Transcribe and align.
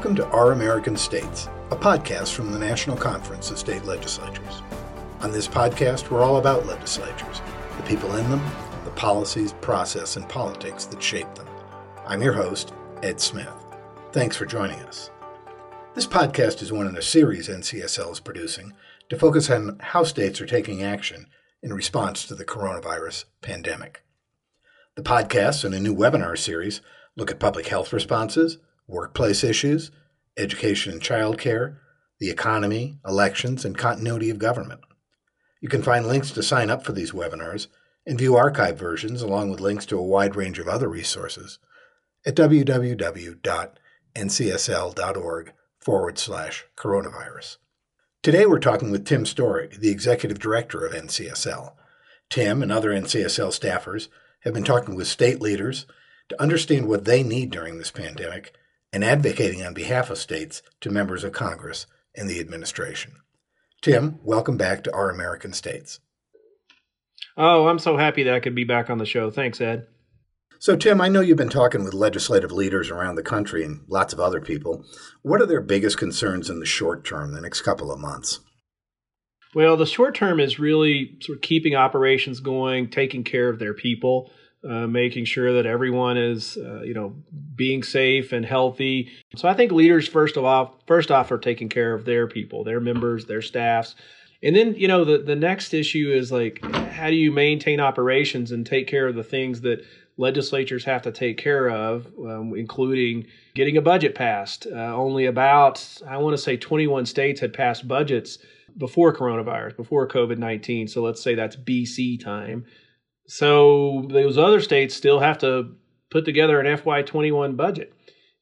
Welcome 0.00 0.16
to 0.16 0.28
Our 0.28 0.52
American 0.52 0.96
States, 0.96 1.50
a 1.70 1.76
podcast 1.76 2.32
from 2.32 2.52
the 2.52 2.58
National 2.58 2.96
Conference 2.96 3.50
of 3.50 3.58
State 3.58 3.84
Legislatures. 3.84 4.62
On 5.20 5.30
this 5.30 5.46
podcast, 5.46 6.08
we're 6.08 6.22
all 6.22 6.38
about 6.38 6.64
legislatures, 6.64 7.42
the 7.76 7.82
people 7.82 8.16
in 8.16 8.30
them, 8.30 8.42
the 8.86 8.92
policies, 8.92 9.52
process, 9.60 10.16
and 10.16 10.26
politics 10.26 10.86
that 10.86 11.02
shape 11.02 11.34
them. 11.34 11.46
I'm 12.06 12.22
your 12.22 12.32
host, 12.32 12.72
Ed 13.02 13.20
Smith. 13.20 13.52
Thanks 14.10 14.38
for 14.38 14.46
joining 14.46 14.78
us. 14.84 15.10
This 15.94 16.06
podcast 16.06 16.62
is 16.62 16.72
one 16.72 16.86
in 16.86 16.96
a 16.96 17.02
series 17.02 17.50
NCSL 17.50 18.12
is 18.12 18.20
producing 18.20 18.72
to 19.10 19.18
focus 19.18 19.50
on 19.50 19.76
how 19.80 20.04
states 20.04 20.40
are 20.40 20.46
taking 20.46 20.82
action 20.82 21.26
in 21.62 21.74
response 21.74 22.24
to 22.24 22.34
the 22.34 22.46
coronavirus 22.46 23.26
pandemic. 23.42 24.02
The 24.96 25.02
podcasts 25.02 25.62
and 25.62 25.74
a 25.74 25.78
new 25.78 25.94
webinar 25.94 26.38
series 26.38 26.80
look 27.16 27.30
at 27.30 27.38
public 27.38 27.66
health 27.66 27.92
responses, 27.92 28.56
workplace 28.90 29.42
issues, 29.44 29.90
education 30.36 30.92
and 30.92 31.00
childcare, 31.00 31.76
the 32.18 32.30
economy, 32.30 32.98
elections, 33.06 33.64
and 33.64 33.78
continuity 33.78 34.30
of 34.30 34.38
government. 34.38 34.80
You 35.60 35.68
can 35.68 35.82
find 35.82 36.06
links 36.06 36.30
to 36.32 36.42
sign 36.42 36.70
up 36.70 36.84
for 36.84 36.92
these 36.92 37.12
webinars 37.12 37.68
and 38.06 38.18
view 38.18 38.36
archive 38.36 38.78
versions 38.78 39.22
along 39.22 39.50
with 39.50 39.60
links 39.60 39.86
to 39.86 39.98
a 39.98 40.02
wide 40.02 40.36
range 40.36 40.58
of 40.58 40.68
other 40.68 40.88
resources 40.88 41.58
at 42.26 42.34
www.ncsl.org 42.34 43.42
forward 45.78 46.18
slash 46.18 46.66
coronavirus. 46.76 47.56
Today 48.22 48.44
we're 48.44 48.58
talking 48.58 48.90
with 48.90 49.06
Tim 49.06 49.24
Storey, 49.24 49.70
the 49.78 49.90
Executive 49.90 50.38
Director 50.38 50.84
of 50.84 50.92
NCSL. 50.92 51.72
Tim 52.28 52.62
and 52.62 52.70
other 52.70 52.90
NCSL 52.90 53.48
staffers 53.58 54.08
have 54.40 54.52
been 54.54 54.64
talking 54.64 54.94
with 54.94 55.08
state 55.08 55.40
leaders 55.40 55.86
to 56.28 56.40
understand 56.40 56.86
what 56.86 57.06
they 57.06 57.22
need 57.22 57.50
during 57.50 57.78
this 57.78 57.90
pandemic 57.90 58.54
and 58.92 59.04
advocating 59.04 59.62
on 59.62 59.74
behalf 59.74 60.10
of 60.10 60.18
states 60.18 60.62
to 60.80 60.90
members 60.90 61.24
of 61.24 61.32
Congress 61.32 61.86
and 62.14 62.28
the 62.28 62.40
administration. 62.40 63.12
Tim, 63.82 64.18
welcome 64.22 64.56
back 64.56 64.84
to 64.84 64.92
Our 64.92 65.10
American 65.10 65.52
States. 65.52 66.00
Oh, 67.36 67.68
I'm 67.68 67.78
so 67.78 67.96
happy 67.96 68.24
that 68.24 68.34
I 68.34 68.40
could 68.40 68.54
be 68.54 68.64
back 68.64 68.90
on 68.90 68.98
the 68.98 69.06
show. 69.06 69.30
Thanks, 69.30 69.60
Ed. 69.60 69.86
So, 70.58 70.76
Tim, 70.76 71.00
I 71.00 71.08
know 71.08 71.22
you've 71.22 71.38
been 71.38 71.48
talking 71.48 71.84
with 71.84 71.94
legislative 71.94 72.52
leaders 72.52 72.90
around 72.90 73.14
the 73.14 73.22
country 73.22 73.64
and 73.64 73.80
lots 73.88 74.12
of 74.12 74.20
other 74.20 74.42
people. 74.42 74.84
What 75.22 75.40
are 75.40 75.46
their 75.46 75.62
biggest 75.62 75.96
concerns 75.96 76.50
in 76.50 76.60
the 76.60 76.66
short 76.66 77.02
term, 77.02 77.32
the 77.32 77.40
next 77.40 77.62
couple 77.62 77.90
of 77.90 77.98
months? 77.98 78.40
Well, 79.54 79.78
the 79.78 79.86
short 79.86 80.14
term 80.14 80.38
is 80.38 80.58
really 80.58 81.16
sort 81.22 81.38
of 81.38 81.42
keeping 81.42 81.74
operations 81.74 82.40
going, 82.40 82.90
taking 82.90 83.24
care 83.24 83.48
of 83.48 83.58
their 83.58 83.72
people 83.72 84.30
uh, 84.68 84.86
making 84.86 85.24
sure 85.24 85.54
that 85.54 85.66
everyone 85.66 86.16
is, 86.16 86.56
uh, 86.56 86.82
you 86.82 86.94
know, 86.94 87.14
being 87.54 87.82
safe 87.82 88.32
and 88.32 88.44
healthy. 88.44 89.10
So 89.36 89.48
I 89.48 89.54
think 89.54 89.72
leaders 89.72 90.08
first 90.08 90.36
of 90.36 90.44
all, 90.44 90.80
first 90.86 91.10
off, 91.10 91.30
are 91.30 91.38
taking 91.38 91.68
care 91.68 91.94
of 91.94 92.04
their 92.04 92.26
people, 92.26 92.64
their 92.64 92.80
members, 92.80 93.26
their 93.26 93.42
staffs. 93.42 93.94
And 94.42 94.56
then, 94.56 94.74
you 94.74 94.88
know, 94.88 95.04
the, 95.04 95.18
the 95.18 95.36
next 95.36 95.74
issue 95.74 96.10
is 96.10 96.32
like, 96.32 96.64
how 96.92 97.08
do 97.08 97.16
you 97.16 97.30
maintain 97.30 97.78
operations 97.78 98.52
and 98.52 98.64
take 98.64 98.86
care 98.86 99.06
of 99.06 99.14
the 99.14 99.24
things 99.24 99.60
that 99.62 99.84
legislatures 100.20 100.84
have 100.84 101.02
to 101.02 101.10
take 101.10 101.38
care 101.38 101.70
of, 101.70 102.06
um, 102.18 102.52
including 102.54 103.26
getting 103.54 103.76
a 103.76 103.82
budget 103.82 104.14
passed. 104.14 104.66
Uh, 104.70 104.94
only 104.94 105.26
about, 105.26 105.84
I 106.06 106.18
want 106.18 106.36
to 106.36 106.42
say 106.42 106.56
21 106.56 107.06
states 107.06 107.40
had 107.40 107.54
passed 107.54 107.88
budgets 107.88 108.38
before 108.76 109.14
coronavirus, 109.14 109.76
before 109.76 110.06
COVID 110.06 110.38
19. 110.38 110.88
So 110.88 111.02
let's 111.02 111.22
say 111.22 111.34
that's 111.34 111.56
BC 111.56 112.22
time. 112.22 112.66
So 113.30 114.06
those 114.10 114.36
other 114.36 114.60
states 114.60 114.92
still 114.92 115.20
have 115.20 115.38
to 115.38 115.76
put 116.10 116.24
together 116.24 116.58
an 116.58 116.76
FY21 116.76 117.56
budget. 117.56 117.94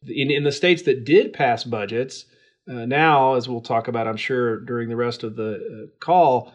In, 0.06 0.30
in 0.30 0.44
the 0.44 0.52
states 0.52 0.82
that 0.84 1.04
did 1.04 1.34
pass 1.34 1.62
budgets, 1.62 2.24
uh, 2.70 2.86
now, 2.86 3.34
as 3.34 3.50
we'll 3.50 3.60
talk 3.60 3.88
about, 3.88 4.06
I'm 4.08 4.16
sure, 4.16 4.60
during 4.60 4.88
the 4.88 4.96
rest 4.96 5.24
of 5.24 5.36
the 5.36 5.56
uh, 5.56 5.86
call, 6.00 6.54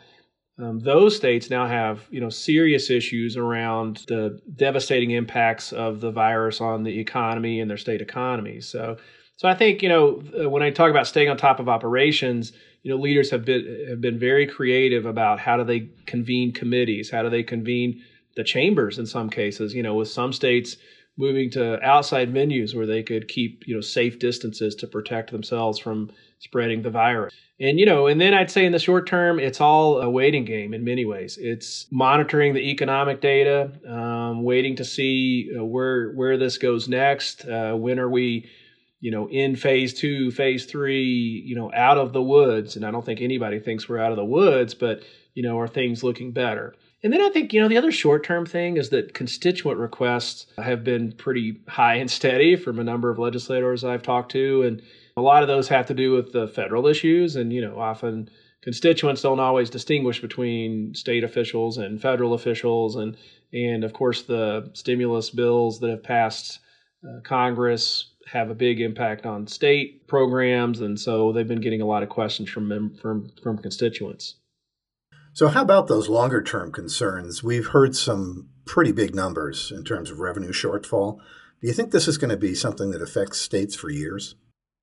um, 0.57 0.79
those 0.79 1.15
states 1.15 1.51
now 1.51 1.67
have 1.67 2.07
you 2.09 2.21
know 2.21 2.29
serious 2.29 2.89
issues 2.89 3.37
around 3.37 4.03
the 4.07 4.39
devastating 4.55 5.11
impacts 5.11 5.71
of 5.71 6.01
the 6.01 6.11
virus 6.11 6.59
on 6.59 6.81
the 6.83 6.99
economy 6.99 7.59
and 7.59 7.69
their 7.69 7.77
state 7.77 8.01
economies. 8.01 8.67
So, 8.67 8.97
so 9.37 9.47
I 9.47 9.53
think 9.53 9.83
you 9.83 9.89
know 9.89 10.23
uh, 10.39 10.49
when 10.49 10.63
I 10.63 10.71
talk 10.71 10.89
about 10.89 11.05
staying 11.05 11.29
on 11.29 11.37
top 11.37 11.59
of 11.59 11.69
operations, 11.69 12.51
you 12.81 12.91
know 12.91 13.01
leaders 13.01 13.29
have 13.29 13.45
been 13.45 13.87
have 13.89 14.01
been 14.01 14.17
very 14.17 14.47
creative 14.47 15.05
about 15.05 15.39
how 15.39 15.57
do 15.57 15.63
they 15.63 15.89
convene 16.07 16.51
committees, 16.51 17.11
how 17.11 17.21
do 17.21 17.29
they 17.29 17.43
convene 17.43 18.03
the 18.35 18.43
chambers 18.43 18.97
in 18.97 19.05
some 19.05 19.29
cases, 19.29 19.73
you 19.73 19.83
know, 19.83 19.95
with 19.95 20.09
some 20.09 20.33
states 20.33 20.77
moving 21.15 21.49
to 21.51 21.79
outside 21.83 22.33
venues 22.33 22.75
where 22.75 22.87
they 22.87 23.03
could 23.03 23.27
keep, 23.27 23.63
you 23.67 23.75
know, 23.75 23.81
safe 23.81 24.17
distances 24.17 24.73
to 24.73 24.87
protect 24.87 25.31
themselves 25.31 25.77
from 25.77 26.11
spreading 26.39 26.81
the 26.81 26.89
virus. 26.89 27.33
And, 27.59 27.79
you 27.79 27.85
know, 27.85 28.07
and 28.07 28.19
then 28.19 28.33
I'd 28.33 28.49
say 28.49 28.65
in 28.65 28.71
the 28.71 28.79
short 28.79 29.07
term, 29.07 29.39
it's 29.39 29.61
all 29.61 30.01
a 30.01 30.09
waiting 30.09 30.43
game 30.43 30.73
in 30.73 30.83
many 30.83 31.05
ways. 31.05 31.37
It's 31.39 31.85
monitoring 31.91 32.55
the 32.55 32.71
economic 32.71 33.21
data, 33.21 33.71
um, 33.87 34.43
waiting 34.43 34.75
to 34.77 34.83
see 34.83 35.51
uh, 35.55 35.63
where, 35.63 36.11
where 36.13 36.37
this 36.37 36.57
goes 36.57 36.89
next. 36.89 37.45
Uh, 37.45 37.73
when 37.73 37.99
are 37.99 38.09
we, 38.09 38.49
you 38.99 39.11
know, 39.11 39.29
in 39.29 39.55
phase 39.55 39.93
two, 39.93 40.31
phase 40.31 40.65
three, 40.65 41.43
you 41.45 41.55
know, 41.55 41.71
out 41.75 41.99
of 41.99 42.11
the 42.11 42.23
woods? 42.23 42.75
And 42.75 42.83
I 42.83 42.89
don't 42.89 43.05
think 43.05 43.21
anybody 43.21 43.59
thinks 43.59 43.87
we're 43.87 43.99
out 43.99 44.11
of 44.11 44.17
the 44.17 44.25
woods, 44.25 44.73
but, 44.73 45.03
you 45.35 45.43
know, 45.43 45.59
are 45.59 45.67
things 45.67 46.03
looking 46.03 46.31
better? 46.31 46.73
And 47.03 47.11
then 47.11 47.21
I 47.21 47.29
think, 47.29 47.51
you 47.51 47.59
know, 47.59 47.67
the 47.67 47.77
other 47.77 47.91
short 47.91 48.23
term 48.23 48.45
thing 48.45 48.77
is 48.77 48.89
that 48.89 49.13
constituent 49.13 49.77
requests 49.77 50.47
have 50.57 50.85
been 50.85 51.11
pretty 51.11 51.59
high 51.67 51.95
and 51.95 52.09
steady 52.09 52.55
from 52.55 52.79
a 52.79 52.83
number 52.83 53.09
of 53.09 53.19
legislators 53.19 53.83
I've 53.83 54.03
talked 54.03 54.31
to. 54.31 54.63
And 54.63 54.81
a 55.17 55.21
lot 55.21 55.43
of 55.43 55.47
those 55.47 55.67
have 55.67 55.85
to 55.87 55.93
do 55.93 56.13
with 56.13 56.31
the 56.31 56.47
federal 56.47 56.87
issues. 56.87 57.35
And, 57.35 57.51
you 57.51 57.59
know, 57.59 57.77
often 57.77 58.29
constituents 58.61 59.21
don't 59.21 59.41
always 59.41 59.69
distinguish 59.69 60.21
between 60.21 60.95
state 60.95 61.25
officials 61.25 61.77
and 61.77 62.01
federal 62.01 62.33
officials. 62.33 62.95
And, 62.95 63.17
and 63.51 63.83
of 63.83 63.91
course, 63.91 64.23
the 64.23 64.71
stimulus 64.73 65.29
bills 65.29 65.81
that 65.81 65.89
have 65.89 66.03
passed 66.03 66.59
uh, 67.05 67.19
Congress 67.25 68.11
have 68.31 68.49
a 68.49 68.55
big 68.55 68.79
impact 68.79 69.25
on 69.25 69.45
state 69.45 70.07
programs. 70.07 70.79
And 70.79 70.97
so 70.97 71.33
they've 71.33 71.45
been 71.45 71.59
getting 71.59 71.81
a 71.81 71.85
lot 71.85 72.01
of 72.01 72.07
questions 72.07 72.49
from, 72.49 72.95
from, 72.95 73.29
from 73.43 73.57
constituents. 73.57 74.35
So, 75.33 75.47
how 75.47 75.63
about 75.63 75.87
those 75.87 76.09
longer 76.09 76.43
term 76.43 76.71
concerns? 76.71 77.43
We've 77.43 77.67
heard 77.67 77.95
some 77.95 78.49
pretty 78.65 78.91
big 78.91 79.15
numbers 79.15 79.71
in 79.75 79.83
terms 79.83 80.11
of 80.11 80.19
revenue 80.19 80.51
shortfall. 80.51 81.17
Do 81.59 81.67
you 81.67 81.73
think 81.73 81.91
this 81.91 82.07
is 82.07 82.19
going 82.19 82.29
to 82.29 82.37
be 82.37 82.53
something 82.53 82.91
that 82.91 83.01
affects 83.01 83.39
states 83.39 83.75
for 83.75 83.89
years? 83.89 84.35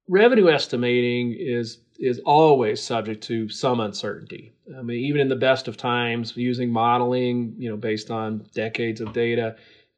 Revenue 0.09 0.51
estimating 0.51 1.37
is 1.39 1.79
is 2.01 2.21
always 2.25 2.83
subject 2.83 3.23
to 3.25 3.49
some 3.49 3.79
uncertainty. 3.79 4.53
I 4.77 4.83
mean, 4.83 5.05
even 5.05 5.21
in 5.21 5.29
the 5.29 5.37
best 5.37 5.69
of 5.69 5.77
times, 5.77 6.37
using 6.37 6.73
modeling, 6.73 7.55
you 7.57 7.71
know, 7.71 7.77
based 7.77 8.11
on 8.11 8.47
decades 8.53 9.01
of 9.01 9.13
data, 9.13 9.55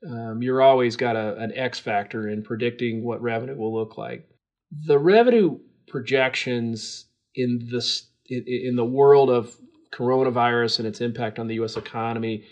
um, 0.06 0.42
you're 0.42 0.60
always 0.60 0.96
got 0.96 1.16
a, 1.16 1.36
an 1.36 1.52
X 1.56 1.78
factor 1.78 2.28
in 2.28 2.42
predicting 2.42 3.04
what 3.04 3.22
revenue 3.22 3.56
will 3.56 3.72
look 3.72 3.96
like. 3.96 4.28
The 4.86 4.98
revenue 4.98 5.60
projections 5.88 7.06
in 7.34 7.70
in, 8.26 8.44
in 8.46 8.76
the 8.76 8.84
world 8.84 9.30
of 9.30 9.56
coronavirus 9.92 10.78
and 10.78 10.88
its 10.88 11.00
impact 11.00 11.38
on 11.38 11.46
the 11.46 11.54
U.S. 11.56 11.76
economy, 11.76 12.44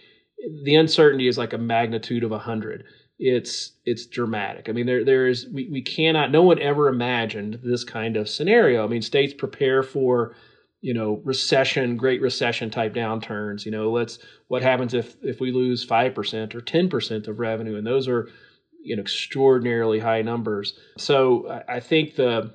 the 0.64 0.76
uncertainty 0.76 1.28
is 1.28 1.38
like 1.38 1.52
a 1.52 1.58
magnitude 1.58 2.24
of 2.24 2.30
100. 2.30 2.84
It's 3.18 3.72
it's 3.84 4.06
dramatic. 4.06 4.68
I 4.68 4.72
mean, 4.72 4.86
there 4.86 5.04
there 5.04 5.26
is 5.26 5.46
we, 5.52 5.68
we 5.70 5.82
cannot. 5.82 6.30
No 6.30 6.42
one 6.42 6.58
ever 6.58 6.88
imagined 6.88 7.60
this 7.62 7.84
kind 7.84 8.16
of 8.16 8.30
scenario. 8.30 8.82
I 8.82 8.88
mean, 8.88 9.02
states 9.02 9.34
prepare 9.34 9.82
for 9.82 10.34
you 10.80 10.94
know 10.94 11.20
recession, 11.24 11.98
Great 11.98 12.22
Recession 12.22 12.70
type 12.70 12.94
downturns. 12.94 13.66
You 13.66 13.72
know, 13.72 13.90
let's 13.90 14.18
what 14.48 14.62
happens 14.62 14.94
if 14.94 15.16
if 15.22 15.38
we 15.38 15.52
lose 15.52 15.84
five 15.84 16.14
percent 16.14 16.54
or 16.54 16.62
ten 16.62 16.88
percent 16.88 17.28
of 17.28 17.38
revenue, 17.38 17.76
and 17.76 17.86
those 17.86 18.08
are 18.08 18.30
you 18.82 18.96
know 18.96 19.02
extraordinarily 19.02 19.98
high 19.98 20.22
numbers. 20.22 20.78
So 20.96 21.62
I 21.68 21.80
think 21.80 22.14
the 22.14 22.54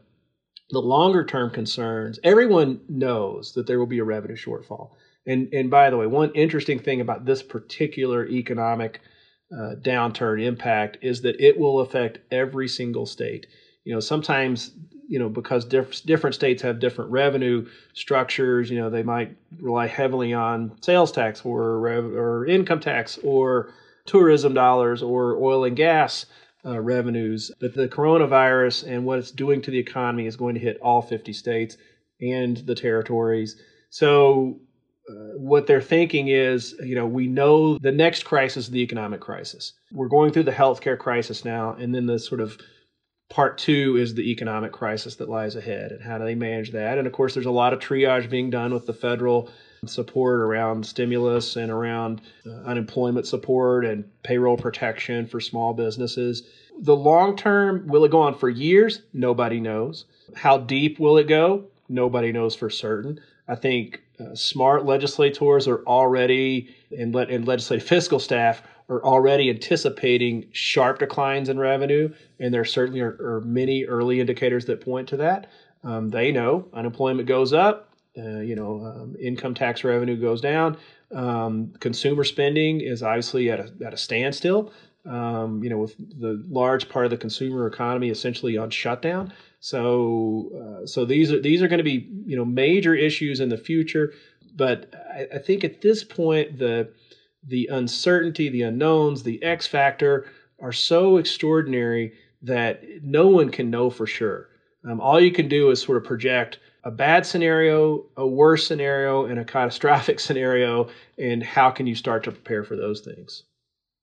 the 0.70 0.82
longer 0.82 1.24
term 1.24 1.52
concerns, 1.52 2.20
everyone 2.24 2.82
knows 2.90 3.54
that 3.54 3.68
there 3.68 3.80
will 3.80 3.86
be 3.86 4.00
a 4.00 4.04
revenue 4.04 4.36
shortfall. 4.36 4.92
And 5.26 5.52
and 5.54 5.70
by 5.70 5.90
the 5.90 5.98
way, 5.98 6.08
one 6.08 6.32
interesting 6.34 6.80
thing 6.80 7.02
about 7.02 7.26
this 7.26 7.42
particular 7.44 8.28
economic 8.28 9.02
uh, 9.52 9.76
downturn 9.82 10.44
impact 10.44 10.98
is 11.02 11.22
that 11.22 11.40
it 11.40 11.58
will 11.58 11.80
affect 11.80 12.20
every 12.32 12.68
single 12.68 13.06
state. 13.06 13.46
You 13.84 13.94
know, 13.94 14.00
sometimes 14.00 14.72
you 15.08 15.20
know 15.20 15.30
because 15.30 15.66
diff- 15.66 16.04
different 16.04 16.36
states 16.36 16.62
have 16.64 16.80
different 16.80 17.12
revenue 17.12 17.68
structures. 17.94 18.70
You 18.70 18.80
know, 18.80 18.90
they 18.90 19.04
might 19.04 19.36
rely 19.60 19.88
heavily 19.88 20.34
on 20.34 20.78
sales 20.82 21.12
tax 21.12 21.42
or 21.44 21.80
rev- 21.80 22.14
or 22.14 22.46
income 22.46 22.80
tax 22.80 23.20
or 23.24 23.72
tourism 24.06 24.54
dollars 24.54 25.02
or 25.02 25.36
oil 25.38 25.64
and 25.64 25.76
gas 25.76 26.26
uh, 26.66 26.80
revenues. 26.80 27.52
But 27.60 27.74
the 27.74 27.88
coronavirus 27.88 28.88
and 28.88 29.06
what 29.06 29.20
it's 29.20 29.32
doing 29.32 29.62
to 29.64 29.72
the 29.72 29.80
economy 29.80 30.26
is 30.26 30.36
going 30.36 30.56
to 30.56 30.62
hit 30.62 30.78
all 30.82 31.02
50 31.02 31.34
states 31.34 31.78
and 32.22 32.58
the 32.58 32.76
territories. 32.76 33.56
So, 33.90 34.60
uh, 35.08 35.38
what 35.38 35.68
they're 35.68 35.82
thinking 35.82 36.30
is, 36.30 36.76
you 36.84 36.96
know, 36.96 37.06
we 37.06 37.28
know 37.28 37.78
the 37.78 37.92
next 37.92 38.24
crisis 38.24 38.66
is 38.66 38.72
the 38.72 38.82
economic 38.82 39.22
crisis. 39.22 39.74
We're 39.92 40.08
going 40.08 40.32
through 40.32 40.44
the 40.44 40.52
healthcare 40.52 40.98
crisis 40.98 41.46
now, 41.46 41.74
and 41.74 41.94
then 41.94 42.08
the 42.08 42.18
sort 42.18 42.42
of 42.42 42.58
Part 43.30 43.58
two 43.58 43.98
is 43.98 44.14
the 44.14 44.30
economic 44.32 44.72
crisis 44.72 45.16
that 45.16 45.30
lies 45.30 45.56
ahead 45.56 45.92
and 45.92 46.02
how 46.02 46.20
do 46.20 46.26
they 46.26 46.36
manage 46.36 46.72
that. 46.74 47.00
And 47.00 47.08
of 47.08 47.14
course, 47.14 47.34
there's 47.34 47.48
a 47.48 47.52
lot 47.52 47.74
of 47.74 47.80
triage 47.80 48.30
being 48.30 48.52
done 48.52 48.72
with 48.72 48.86
the 48.86 48.94
federal 48.94 49.50
support 49.86 50.40
around 50.40 50.86
stimulus 50.86 51.56
and 51.56 51.72
around 51.72 52.22
uh, 52.46 52.52
unemployment 52.66 53.28
support 53.28 53.86
and 53.86 54.04
payroll 54.24 54.58
protection 54.58 55.28
for 55.28 55.40
small 55.40 55.74
businesses. 55.74 56.44
The 56.80 56.96
long 56.96 57.38
term, 57.38 57.88
will 57.88 58.04
it 58.06 58.12
go 58.12 58.22
on 58.22 58.36
for 58.38 58.50
years? 58.50 59.02
Nobody 59.14 59.60
knows. 59.60 60.06
How 60.36 60.58
deep 60.58 61.00
will 61.00 61.18
it 61.18 61.28
go? 61.28 61.66
Nobody 61.88 62.32
knows 62.32 62.56
for 62.56 62.70
certain. 62.70 63.20
I 63.48 63.56
think 63.56 64.02
uh, 64.20 64.34
smart 64.34 64.86
legislators 64.86 65.68
are 65.68 65.84
already, 65.86 66.76
and, 66.98 67.14
le- 67.14 67.28
and 67.28 67.48
legislative 67.48 67.88
fiscal 67.88 68.20
staff 68.20 68.64
are 68.90 69.04
already 69.04 69.50
anticipating 69.50 70.48
sharp 70.52 71.00
declines 71.00 71.50
in 71.50 71.60
revenue, 71.60 72.14
and 72.40 72.54
there 72.54 72.66
certainly 72.66 73.02
are, 73.02 73.18
are 73.20 73.42
many 73.42 73.86
early 73.86 74.20
indicators 74.20 74.66
that 74.66 74.82
point 74.82 75.08
to 75.10 75.18
that. 75.18 75.50
Um, 75.84 76.10
they 76.10 76.32
know 76.32 76.68
unemployment 76.74 77.28
goes 77.28 77.54
up, 77.54 77.95
uh, 78.18 78.40
you 78.40 78.56
know, 78.56 78.86
um, 78.86 79.16
income 79.20 79.54
tax 79.54 79.84
revenue 79.84 80.16
goes 80.16 80.42
down. 80.42 80.78
Um, 81.14 81.74
consumer 81.80 82.24
spending 82.24 82.82
is 82.82 83.04
obviously 83.04 83.52
at 83.52 83.60
a, 83.60 83.72
at 83.86 83.94
a 83.94 83.98
standstill. 83.98 84.72
Um, 85.06 85.64
you 85.64 85.70
know, 85.70 85.78
with 85.78 85.96
the 85.98 86.44
large 86.50 86.90
part 86.90 87.06
of 87.06 87.12
the 87.12 87.18
consumer 87.18 87.68
economy 87.68 88.10
essentially 88.10 88.58
on 88.58 88.72
shutdown. 88.72 89.32
So, 89.60 90.50
uh, 90.84 90.88
so 90.88 91.06
these 91.06 91.32
are 91.32 91.40
these 91.40 91.62
are 91.62 91.68
going 91.68 91.78
to 91.78 91.84
be 91.84 92.10
you 92.26 92.36
know 92.36 92.46
major 92.46 92.96
issues 92.96 93.40
in 93.40 93.50
the 93.50 93.58
future. 93.58 94.14
But 94.56 94.94
I, 95.14 95.28
I 95.36 95.38
think 95.38 95.64
at 95.64 95.82
this 95.82 96.04
point 96.04 96.58
the 96.58 96.90
the 97.48 97.68
uncertainty, 97.72 98.50
the 98.50 98.64
unknowns, 98.64 99.24
the 99.24 99.42
X 99.44 99.68
factor 99.68 100.26
are 100.60 100.72
so 100.72 101.18
extraordinary 101.18 102.14
that 102.42 102.84
no 103.04 103.28
one 103.28 103.50
can 103.50 103.70
know 103.70 103.90
for 103.90 104.08
sure. 104.08 104.50
Um, 104.88 105.00
all 105.02 105.20
you 105.20 105.32
can 105.32 105.48
do 105.48 105.72
is 105.72 105.82
sort 105.82 105.98
of 105.98 106.04
project 106.04 106.60
a 106.86 106.92
bad 106.92 107.26
scenario, 107.26 108.06
a 108.16 108.26
worse 108.26 108.68
scenario, 108.68 109.26
and 109.26 109.40
a 109.40 109.46
catastrophic 109.46 110.20
scenario, 110.22 110.88
and 111.18 111.44
how 111.44 111.72
can 111.72 111.88
you 111.88 111.96
start 111.96 112.24
to 112.24 112.32
prepare 112.32 112.64
for 112.64 112.76
those 112.76 113.02
things? 113.02 113.44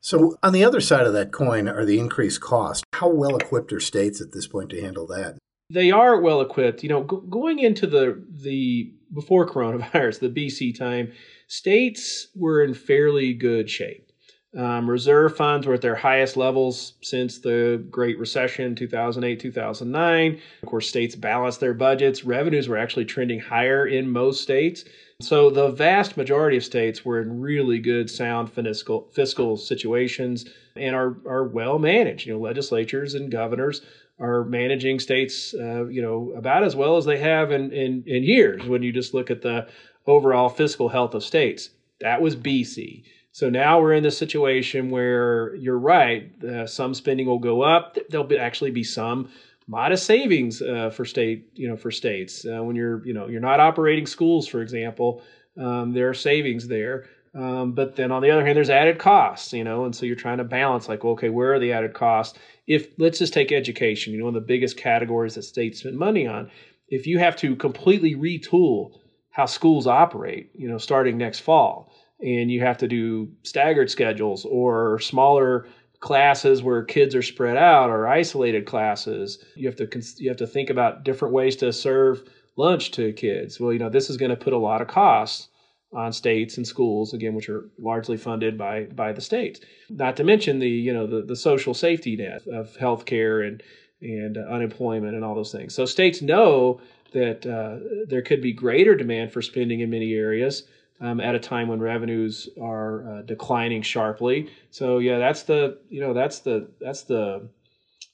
So, 0.00 0.37
on 0.43 0.52
the 0.52 0.64
other 0.64 0.81
side 0.81 1.06
of 1.06 1.12
that 1.12 1.32
coin 1.32 1.69
are 1.69 1.84
the 1.84 2.00
increased 2.00 2.40
costs. 2.40 2.82
How 2.93 3.08
well 3.08 3.37
equipped 3.37 3.73
are 3.73 3.79
states 3.79 4.20
at 4.20 4.32
this 4.32 4.49
point 4.49 4.70
to 4.70 4.81
handle 4.81 5.06
that? 5.06 5.38
They 5.70 5.93
are 5.93 6.20
well 6.20 6.40
equipped. 6.40 6.82
You 6.82 6.88
know, 6.88 7.05
go- 7.05 7.20
going 7.20 7.61
into 7.61 7.87
the 7.87 8.23
the 8.29 8.93
before 9.14 9.49
coronavirus, 9.49 10.19
the 10.19 10.29
BC 10.29 10.76
time, 10.76 11.12
states 11.46 12.26
were 12.34 12.64
in 12.64 12.75
fairly 12.75 13.32
good 13.32 13.70
shape. 13.70 14.12
Um, 14.56 14.88
reserve 14.88 15.34
funds 15.37 15.66
were 15.66 15.75
at 15.75 15.81
their 15.81 15.94
highest 15.94 16.37
levels 16.37 16.93
since 17.00 17.38
the 17.38 17.82
Great 17.90 18.19
Recession, 18.19 18.75
2008, 18.75 19.40
2009. 19.40 20.40
Of 20.62 20.69
course, 20.69 20.88
states 20.88 21.16
balanced 21.16 21.60
their 21.60 21.72
budgets. 21.72 22.25
Revenues 22.25 22.69
were 22.69 22.76
actually 22.76 23.06
trending 23.06 23.40
higher 23.40 23.87
in 23.87 24.10
most 24.10 24.43
states. 24.43 24.84
So 25.22 25.49
the 25.49 25.70
vast 25.70 26.16
majority 26.16 26.56
of 26.58 26.64
states 26.64 27.04
were 27.04 27.22
in 27.22 27.40
really 27.40 27.78
good, 27.78 28.10
sound 28.10 28.52
fiscal, 28.52 29.08
fiscal 29.14 29.56
situations 29.56 30.44
and 30.76 30.94
are, 30.94 31.16
are 31.26 31.44
well 31.44 31.78
managed. 31.78 32.26
You 32.26 32.34
know, 32.34 32.40
legislatures 32.40 33.14
and 33.14 33.31
governors 33.31 33.82
are 34.19 34.44
managing 34.44 35.00
states, 35.00 35.55
uh, 35.55 35.87
you 35.87 36.02
know, 36.02 36.32
about 36.37 36.64
as 36.64 36.76
well 36.76 36.96
as 36.96 37.05
they 37.05 37.19
have 37.19 37.52
in, 37.52 37.72
in, 37.72 38.05
in 38.06 38.22
years 38.22 38.66
when 38.66 38.82
you 38.82 38.93
just 38.93 39.14
look 39.14 39.31
at 39.31 39.43
the 39.43 39.69
overall 40.06 40.48
fiscal 40.48 40.88
health 40.88 41.14
of 41.14 41.25
states. 41.25 41.70
That 42.00 42.20
was 42.20 42.37
BC. 42.37 43.05
So 43.32 43.49
now 43.49 43.81
we're 43.81 43.94
in 43.94 44.02
this 44.02 44.19
situation 44.19 44.90
where 44.90 45.55
you're 45.55 45.79
right. 45.79 46.31
Uh, 46.44 46.67
some 46.67 46.93
spending 46.93 47.26
will 47.26 47.38
go 47.38 47.62
up. 47.62 47.96
There'll 48.11 48.26
be, 48.26 48.38
actually 48.38 48.73
be 48.73 48.84
some 48.84 49.31
modest 49.67 50.05
savings 50.05 50.61
uh, 50.61 50.90
for 50.90 51.06
state, 51.06 51.49
you 51.55 51.67
know, 51.67 51.76
for 51.76 51.90
states. 51.90 52.44
Uh, 52.44 52.62
when 52.62 52.76
you're, 52.76 53.05
you 53.06 53.14
know, 53.14 53.29
you're 53.29 53.40
not 53.40 53.58
operating 53.58 54.06
schools, 54.06 54.46
for 54.46 54.61
example, 54.61 55.23
um, 55.58 55.93
there 55.93 56.11
are 56.11 56.14
savings 56.14 56.69
there. 56.69 57.06
Um, 57.34 57.73
but 57.73 57.96
then 57.96 58.12
on 58.12 58.20
the 58.20 58.31
other 58.31 58.44
hand, 58.44 58.56
there's 58.56 58.69
added 58.69 58.99
costs, 58.99 59.55
you 59.55 59.64
know, 59.64 59.87
and 59.87 59.96
so 59.96 60.05
you're 60.05 60.17
trying 60.17 60.38
to 60.38 60.44
balance 60.44 60.87
like, 60.87 61.02
well, 61.02 61.14
okay, 61.14 61.31
where 61.31 61.55
are 61.55 61.58
the 61.58 61.73
added 61.73 61.94
costs? 61.94 62.38
If 62.67 62.88
let's 62.99 63.19
just 63.19 63.32
take 63.32 63.50
education, 63.50 64.12
you 64.12 64.19
know, 64.19 64.26
one 64.26 64.37
of 64.37 64.43
the 64.43 64.46
biggest 64.46 64.76
categories 64.76 65.37
that 65.37 65.43
states 65.43 65.81
spend 65.81 65.96
money 65.96 66.26
on. 66.26 66.50
If 66.88 67.06
you 67.06 67.19
have 67.19 67.37
to 67.37 67.56
completely 67.56 68.14
retool 68.14 68.99
how 69.31 69.46
schools 69.46 69.87
operate, 69.87 70.50
you 70.55 70.69
know, 70.69 70.76
starting 70.76 71.17
next 71.17 71.40
fall, 71.40 71.92
and 72.22 72.50
you 72.50 72.60
have 72.60 72.78
to 72.78 72.88
do 72.88 73.30
staggered 73.42 73.90
schedules 73.90 74.44
or 74.44 74.98
smaller 75.00 75.66
classes 76.00 76.62
where 76.62 76.82
kids 76.82 77.14
are 77.14 77.22
spread 77.22 77.56
out 77.56 77.90
or 77.90 78.08
isolated 78.08 78.66
classes. 78.66 79.38
You 79.54 79.69
have 79.69 79.76
to 79.76 80.02
you 80.19 80.28
have 80.28 80.38
to 80.38 80.46
think 80.46 80.70
about 80.70 81.04
different 81.04 81.34
ways 81.34 81.56
to 81.56 81.72
serve 81.72 82.22
lunch 82.56 82.90
to 82.92 83.12
kids. 83.12 83.58
Well 83.58 83.72
you 83.72 83.78
know 83.78 83.88
this 83.88 84.10
is 84.10 84.16
going 84.16 84.30
to 84.30 84.36
put 84.36 84.52
a 84.52 84.58
lot 84.58 84.80
of 84.80 84.88
costs 84.88 85.48
on 85.94 86.12
states 86.12 86.56
and 86.56 86.66
schools 86.66 87.12
again 87.12 87.34
which 87.34 87.50
are 87.50 87.69
largely 87.78 88.16
funded 88.16 88.56
by 88.56 88.84
by 88.84 89.12
the 89.12 89.20
states. 89.20 89.60
Not 89.90 90.16
to 90.16 90.24
mention 90.24 90.58
the 90.58 90.69
you 90.69 90.92
know 90.92 91.06
the, 91.06 91.22
the 91.22 91.36
social 91.36 91.74
safety 91.74 92.16
net 92.16 92.46
of 92.46 92.76
health 92.76 93.04
care 93.04 93.42
and 93.42 93.62
and 94.00 94.36
uh, 94.36 94.40
unemployment 94.40 95.14
and 95.14 95.24
all 95.24 95.34
those 95.34 95.52
things. 95.52 95.74
So 95.74 95.86
states 95.86 96.20
know 96.22 96.80
that 97.12 97.46
uh, 97.46 98.04
there 98.08 98.22
could 98.22 98.40
be 98.40 98.52
greater 98.52 98.96
demand 98.96 99.32
for 99.32 99.42
spending 99.42 99.80
in 99.80 99.90
many 99.90 100.14
areas 100.14 100.64
um, 101.02 101.20
at 101.20 101.34
a 101.34 101.38
time 101.38 101.69
when 101.69 101.81
revenues 101.81 102.49
are 102.60 103.19
uh, 103.19 103.22
declining 103.22 103.82
sharply. 103.82 104.49
So 104.70 104.99
yeah, 104.99 105.19
that's 105.19 105.43
the 105.43 105.78
you 105.90 106.00
know 106.00 106.14
that's 106.14 106.38
the 106.38 106.70
that's 106.81 107.02
the 107.02 107.49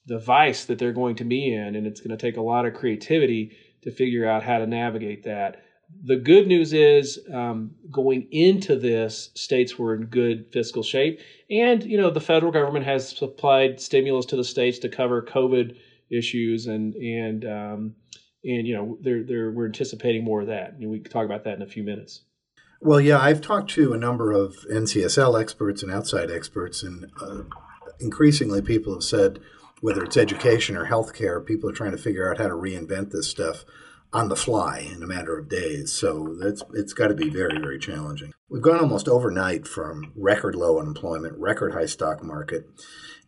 the 0.07 0.19
vice 0.19 0.65
that 0.65 0.79
they're 0.79 0.93
going 0.93 1.17
to 1.17 1.25
be 1.25 1.53
in, 1.53 1.77
and 1.77 1.87
it's 1.87 2.01
going 2.01 2.17
to 2.17 2.27
take 2.27 2.39
a 2.39 2.43
lot 2.43 2.65
of 2.65 2.75
creativity 2.75 3.53
to 3.83 3.91
figure 3.91 4.27
out 4.27 4.43
how 4.43 4.59
to 4.59 4.67
navigate 4.67 5.25
that. 5.25 5.63
The 6.05 6.17
good 6.17 6.47
news 6.47 6.73
is, 6.73 7.19
um, 7.33 7.73
going 7.91 8.29
into 8.31 8.77
this, 8.77 9.31
states 9.35 9.79
were 9.79 9.95
in 9.95 10.07
good 10.07 10.47
fiscal 10.53 10.83
shape, 10.83 11.21
and 11.51 11.85
you 11.85 11.99
know 11.99 12.11
the 12.11 12.21
federal 12.21 12.53
government 12.53 12.87
has 12.87 13.11
supplied 13.11 13.81
stimulus 13.81 14.25
to 14.27 14.37
the 14.37 14.45
states 14.45 14.79
to 14.81 14.89
cover 14.89 15.23
COVID 15.23 15.77
issues, 16.11 16.67
and 16.67 16.95
and 16.95 17.45
um, 17.45 17.95
and 18.45 18.67
you 18.67 18.75
know 18.75 18.99
they're, 19.03 19.25
they're, 19.25 19.51
we're 19.51 19.67
anticipating 19.67 20.25
more 20.25 20.41
of 20.41 20.47
that. 20.47 20.73
And 20.73 20.91
we 20.91 21.01
can 21.01 21.13
talk 21.13 21.27
about 21.27 21.45
that 21.45 21.57
in 21.57 21.63
a 21.63 21.67
few 21.67 21.83
minutes. 21.83 22.23
Well, 22.81 23.01
yeah, 23.01 23.19
I've 23.19 23.41
talked 23.41 23.71
to 23.71 23.93
a 23.93 23.99
number 23.99 24.31
of 24.31 24.57
NCSL 24.71 25.41
experts 25.41 25.83
and 25.83 25.91
outside 25.91 26.31
experts, 26.31 26.85
and 26.85 27.11
uh, 27.21 27.43
increasingly 27.99 28.63
people 28.63 28.95
have 28.95 29.03
said 29.03 29.41
whether 29.81 30.05
it's 30.05 30.17
education 30.17 30.77
or 30.77 30.87
healthcare, 30.87 31.45
people 31.45 31.69
are 31.69 31.75
trying 31.75 31.93
to 31.93 31.99
figure 31.99 32.31
out 32.31 32.39
how 32.39 32.47
to 32.47 32.55
reinvent 32.55 33.11
this 33.11 33.29
stuff 33.29 33.65
on 34.13 34.29
the 34.29 34.37
fly 34.37 34.89
in 34.95 35.03
a 35.03 35.07
matter 35.07 35.37
of 35.37 35.49
days. 35.49 35.93
So 35.93 36.37
that's 36.41 36.63
it's 36.73 36.93
got 36.93 37.09
to 37.09 37.15
be 37.15 37.29
very 37.29 37.59
very 37.59 37.79
challenging. 37.79 38.33
We've 38.49 38.63
gone 38.63 38.81
almost 38.81 39.09
overnight 39.09 39.67
from 39.67 40.13
record 40.17 40.55
low 40.55 40.81
unemployment, 40.81 41.37
record 41.39 41.75
high 41.75 41.87
stock 41.87 42.23
market, 42.23 42.65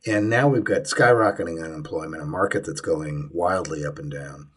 and 0.07 0.30
now 0.30 0.49
we've 0.49 0.64
got 0.64 0.85
skyrocketing 0.85 1.62
unemployment, 1.62 2.23
a 2.23 2.26
market 2.26 2.64
that's 2.64 2.80
going 2.80 3.30
wildly 3.33 3.85
up 3.85 3.99
and 3.99 4.11
down 4.11 4.49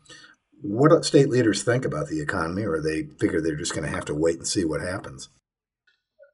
what 0.63 0.89
do 0.89 1.03
state 1.03 1.29
leaders 1.29 1.61
think 1.63 1.85
about 1.85 2.07
the 2.07 2.21
economy, 2.21 2.65
or 2.65 2.81
they 2.81 3.03
figure 3.19 3.41
they're 3.41 3.55
just 3.55 3.75
going 3.75 3.85
to 3.85 3.95
have 3.95 4.05
to 4.05 4.15
wait 4.15 4.37
and 4.37 4.47
see 4.47 4.63
what 4.65 4.81
happens? 4.81 5.29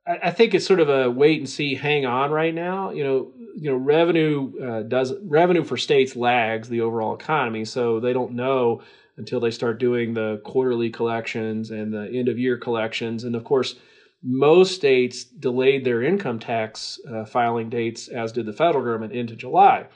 I 0.05 0.31
think 0.31 0.55
it's 0.55 0.65
sort 0.65 0.79
of 0.79 0.89
a 0.89 1.09
wait 1.12 1.39
and 1.39 1.50
see, 1.50 1.75
hang 1.75 2.05
on 2.05 2.31
right 2.31 2.53
now. 2.53 2.91
You 2.91 3.03
know, 3.03 3.31
you 3.55 3.69
know, 3.69 3.75
revenue 3.75 4.51
uh, 4.63 4.81
does 4.83 5.13
revenue 5.24 5.63
for 5.63 5.77
states 5.77 6.15
lags 6.15 6.69
the 6.69 6.81
overall 6.81 7.15
economy, 7.15 7.65
so 7.65 8.00
they 8.00 8.13
don't 8.13 8.31
know 8.31 8.81
until 9.17 9.39
they 9.39 9.51
start 9.51 9.79
doing 9.79 10.13
the 10.13 10.41
quarterly 10.45 10.89
collections 10.89 11.69
and 11.69 11.93
the 11.93 12.09
end 12.12 12.29
of 12.29 12.39
year 12.39 12.57
collections. 12.57 13.24
And 13.24 13.36
of 13.36 13.43
course, 13.43 13.75
most 14.24 14.75
states 14.75 15.24
delayed 15.24 15.86
their 15.86 16.01
income 16.01 16.39
tax 16.39 17.00
uh, 17.12 17.25
filing 17.25 17.69
dates, 17.69 18.07
as 18.07 18.31
did 18.31 18.45
the 18.45 18.53
federal 18.53 18.83
government, 18.83 19.13
into 19.13 19.36
July. 19.36 19.88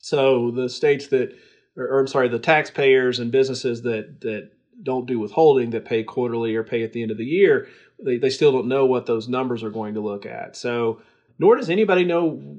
So 0.00 0.50
the 0.50 0.68
states 0.68 1.06
that 1.08 1.34
or, 1.76 1.84
or 1.84 2.00
I'm 2.00 2.06
sorry, 2.06 2.28
the 2.28 2.38
taxpayers 2.38 3.18
and 3.18 3.30
businesses 3.30 3.82
that 3.82 4.20
that 4.20 4.50
don't 4.82 5.06
do 5.06 5.18
withholding 5.18 5.70
that 5.70 5.84
pay 5.84 6.02
quarterly 6.02 6.54
or 6.54 6.64
pay 6.64 6.82
at 6.82 6.92
the 6.92 7.02
end 7.02 7.10
of 7.10 7.18
the 7.18 7.24
year, 7.24 7.68
they, 8.04 8.18
they 8.18 8.30
still 8.30 8.52
don't 8.52 8.68
know 8.68 8.84
what 8.84 9.06
those 9.06 9.28
numbers 9.28 9.62
are 9.62 9.70
going 9.70 9.94
to 9.94 10.00
look 10.00 10.26
at. 10.26 10.56
So, 10.56 11.00
nor 11.38 11.56
does 11.56 11.70
anybody 11.70 12.04
know 12.04 12.58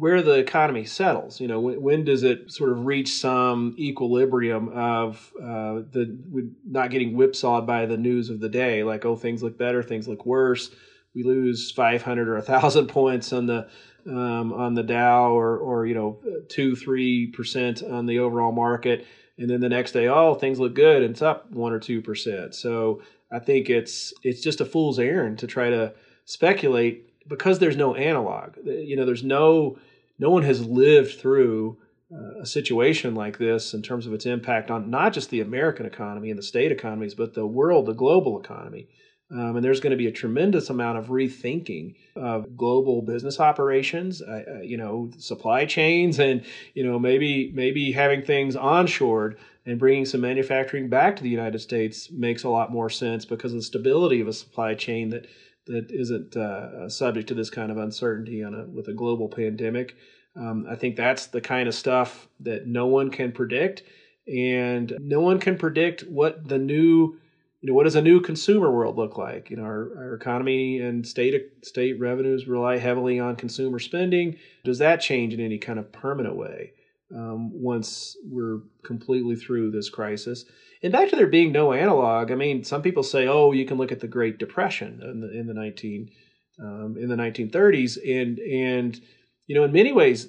where 0.00 0.22
the 0.22 0.38
economy 0.38 0.86
settles. 0.86 1.40
You 1.40 1.46
know, 1.48 1.60
when, 1.60 1.82
when 1.82 2.04
does 2.04 2.22
it 2.22 2.50
sort 2.50 2.72
of 2.72 2.86
reach 2.86 3.12
some 3.12 3.76
equilibrium 3.78 4.70
of 4.70 5.30
uh, 5.38 5.82
the 5.92 6.18
not 6.66 6.90
getting 6.90 7.12
whipsawed 7.12 7.66
by 7.66 7.84
the 7.84 7.98
news 7.98 8.30
of 8.30 8.40
the 8.40 8.48
day, 8.48 8.82
like 8.82 9.04
oh 9.04 9.14
things 9.14 9.42
look 9.42 9.58
better, 9.58 9.82
things 9.82 10.08
look 10.08 10.24
worse. 10.24 10.70
We 11.14 11.24
lose 11.24 11.72
500 11.72 12.28
or 12.28 12.34
1,000 12.34 12.86
points 12.88 13.32
on 13.32 13.46
the 13.46 13.68
um, 14.06 14.52
on 14.52 14.74
the 14.74 14.82
Dow 14.82 15.32
or, 15.32 15.56
or 15.58 15.86
you 15.86 15.94
know 15.94 16.18
two 16.48 16.76
three 16.76 17.26
percent 17.28 17.82
on 17.82 18.06
the 18.06 18.18
overall 18.18 18.52
market, 18.52 19.06
and 19.38 19.48
then 19.48 19.60
the 19.60 19.68
next 19.68 19.92
day, 19.92 20.08
oh 20.08 20.34
things 20.34 20.58
look 20.58 20.74
good, 20.74 21.02
and 21.02 21.12
it's 21.12 21.22
up 21.22 21.50
one 21.50 21.72
or 21.72 21.78
two 21.78 22.02
percent. 22.02 22.54
So 22.54 23.02
I 23.30 23.38
think 23.38 23.70
it's 23.70 24.12
it's 24.22 24.40
just 24.40 24.60
a 24.60 24.64
fool's 24.64 24.98
errand 24.98 25.38
to 25.40 25.46
try 25.46 25.70
to 25.70 25.92
speculate 26.24 27.28
because 27.28 27.58
there's 27.58 27.76
no 27.76 27.94
analog. 27.94 28.56
You 28.64 28.96
know, 28.96 29.04
there's 29.04 29.24
no 29.24 29.78
no 30.18 30.30
one 30.30 30.42
has 30.42 30.64
lived 30.64 31.18
through 31.18 31.78
uh, 32.12 32.40
a 32.40 32.46
situation 32.46 33.14
like 33.14 33.38
this 33.38 33.72
in 33.72 33.82
terms 33.82 34.06
of 34.06 34.12
its 34.12 34.26
impact 34.26 34.70
on 34.70 34.90
not 34.90 35.12
just 35.12 35.30
the 35.30 35.40
American 35.40 35.86
economy 35.86 36.30
and 36.30 36.38
the 36.38 36.42
state 36.42 36.72
economies, 36.72 37.14
but 37.14 37.34
the 37.34 37.46
world, 37.46 37.86
the 37.86 37.92
global 37.92 38.38
economy. 38.38 38.88
Um, 39.32 39.56
and 39.56 39.64
there's 39.64 39.78
going 39.78 39.92
to 39.92 39.96
be 39.96 40.08
a 40.08 40.12
tremendous 40.12 40.70
amount 40.70 40.98
of 40.98 41.06
rethinking 41.06 41.94
of 42.16 42.56
global 42.56 43.00
business 43.00 43.38
operations, 43.38 44.20
uh, 44.22 44.42
uh, 44.56 44.60
you 44.60 44.76
know, 44.76 45.10
supply 45.18 45.66
chains, 45.66 46.18
and 46.18 46.44
you 46.74 46.82
know 46.84 46.98
maybe 46.98 47.52
maybe 47.54 47.92
having 47.92 48.22
things 48.22 48.56
onshored 48.56 49.36
and 49.66 49.78
bringing 49.78 50.04
some 50.04 50.20
manufacturing 50.20 50.88
back 50.88 51.14
to 51.16 51.22
the 51.22 51.28
United 51.28 51.60
States 51.60 52.10
makes 52.10 52.42
a 52.42 52.48
lot 52.48 52.72
more 52.72 52.90
sense 52.90 53.24
because 53.24 53.52
of 53.52 53.58
the 53.58 53.64
stability 53.64 54.20
of 54.20 54.26
a 54.26 54.32
supply 54.32 54.74
chain 54.74 55.10
that 55.10 55.28
that 55.66 55.90
isn't 55.90 56.36
uh, 56.36 56.88
subject 56.88 57.28
to 57.28 57.34
this 57.34 57.50
kind 57.50 57.70
of 57.70 57.76
uncertainty 57.78 58.42
on 58.42 58.54
a, 58.54 58.64
with 58.64 58.88
a 58.88 58.92
global 58.92 59.28
pandemic. 59.28 59.94
Um, 60.34 60.66
I 60.68 60.74
think 60.74 60.96
that's 60.96 61.26
the 61.26 61.40
kind 61.40 61.68
of 61.68 61.74
stuff 61.74 62.26
that 62.40 62.66
no 62.66 62.86
one 62.86 63.10
can 63.10 63.30
predict, 63.30 63.84
and 64.26 64.92
no 64.98 65.20
one 65.20 65.38
can 65.38 65.56
predict 65.56 66.02
what 66.02 66.48
the 66.48 66.58
new 66.58 67.18
you 67.60 67.68
know, 67.68 67.74
what 67.74 67.84
does 67.84 67.96
a 67.96 68.02
new 68.02 68.20
consumer 68.20 68.70
world 68.70 68.96
look 68.96 69.18
like? 69.18 69.50
You 69.50 69.56
know, 69.56 69.64
our, 69.64 69.92
our 69.98 70.14
economy 70.14 70.78
and 70.78 71.06
state 71.06 71.34
state 71.62 72.00
revenues 72.00 72.48
rely 72.48 72.78
heavily 72.78 73.20
on 73.20 73.36
consumer 73.36 73.78
spending. 73.78 74.36
Does 74.64 74.78
that 74.78 75.00
change 75.00 75.34
in 75.34 75.40
any 75.40 75.58
kind 75.58 75.78
of 75.78 75.92
permanent 75.92 76.36
way 76.36 76.72
um, 77.14 77.50
once 77.52 78.16
we're 78.24 78.60
completely 78.84 79.36
through 79.36 79.72
this 79.72 79.90
crisis? 79.90 80.46
And 80.82 80.92
back 80.92 81.10
to 81.10 81.16
there 81.16 81.26
being 81.26 81.52
no 81.52 81.74
analog. 81.74 82.32
I 82.32 82.34
mean, 82.34 82.64
some 82.64 82.80
people 82.80 83.02
say, 83.02 83.28
oh, 83.28 83.52
you 83.52 83.66
can 83.66 83.76
look 83.76 83.92
at 83.92 84.00
the 84.00 84.08
Great 84.08 84.38
Depression 84.38 85.00
in 85.02 85.20
the 85.20 85.38
in 85.38 85.46
the 85.46 85.54
nineteen 85.54 86.10
um, 86.58 86.96
in 86.98 87.08
the 87.10 87.16
nineteen 87.16 87.50
thirties, 87.50 87.98
and 87.98 88.38
and 88.38 88.98
you 89.46 89.54
know, 89.54 89.64
in 89.64 89.72
many 89.72 89.92
ways, 89.92 90.28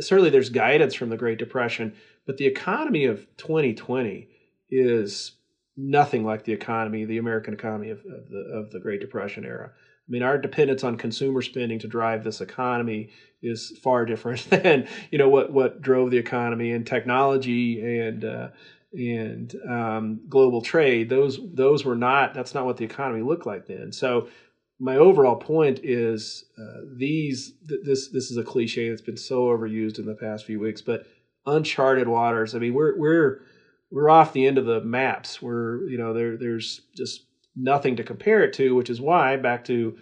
certainly 0.00 0.28
there's 0.28 0.50
guidance 0.50 0.92
from 0.92 1.08
the 1.08 1.16
Great 1.16 1.38
Depression, 1.38 1.94
but 2.26 2.36
the 2.36 2.46
economy 2.46 3.04
of 3.04 3.28
2020 3.36 4.28
is 4.70 5.36
nothing 5.76 6.24
like 6.24 6.44
the 6.44 6.52
economy, 6.52 7.04
the 7.04 7.18
American 7.18 7.54
economy 7.54 7.90
of, 7.90 7.98
of, 8.00 8.28
the 8.28 8.50
of 8.52 8.70
the 8.70 8.80
Great 8.80 9.00
Depression 9.00 9.44
era. 9.44 9.70
I 9.74 10.10
mean, 10.10 10.22
our 10.22 10.36
dependence 10.36 10.84
on 10.84 10.98
consumer 10.98 11.40
spending 11.40 11.78
to 11.78 11.88
drive 11.88 12.24
this 12.24 12.40
economy 12.40 13.10
is 13.42 13.78
far 13.82 14.04
different 14.04 14.44
than 14.50 14.86
you 15.10 15.18
know 15.18 15.28
what 15.28 15.52
what 15.52 15.80
drove 15.80 16.10
the 16.10 16.18
economy 16.18 16.72
and 16.72 16.86
technology 16.86 17.80
and 18.00 18.24
uh, 18.24 18.48
and 18.92 19.54
um, 19.68 20.20
global 20.28 20.62
trade. 20.62 21.08
Those 21.08 21.38
those 21.52 21.84
were 21.84 21.96
not. 21.96 22.34
That's 22.34 22.54
not 22.54 22.66
what 22.66 22.76
the 22.76 22.84
economy 22.84 23.22
looked 23.22 23.46
like 23.46 23.66
then. 23.66 23.92
So 23.92 24.28
my 24.78 24.96
overall 24.96 25.36
point 25.36 25.80
is 25.82 26.44
uh, 26.58 26.82
these 26.96 27.54
th- 27.68 27.80
this 27.84 28.08
this 28.08 28.30
is 28.30 28.36
a 28.36 28.44
cliche 28.44 28.90
that's 28.90 29.00
been 29.00 29.16
so 29.16 29.46
overused 29.46 29.98
in 29.98 30.06
the 30.06 30.14
past 30.14 30.44
few 30.44 30.60
weeks, 30.60 30.82
but 30.82 31.06
uncharted 31.46 32.08
waters. 32.08 32.54
I 32.54 32.58
mean, 32.58 32.74
we're 32.74 32.98
we're 32.98 33.40
we're 33.94 34.10
off 34.10 34.32
the 34.32 34.44
end 34.44 34.58
of 34.58 34.66
the 34.66 34.80
maps. 34.80 35.40
We're 35.40 35.88
you 35.88 35.96
know 35.96 36.12
there 36.12 36.36
there's 36.36 36.80
just 36.96 37.26
nothing 37.56 37.96
to 37.96 38.02
compare 38.02 38.42
it 38.42 38.52
to, 38.54 38.74
which 38.74 38.90
is 38.90 39.00
why 39.00 39.36
back 39.36 39.64
to 39.66 39.96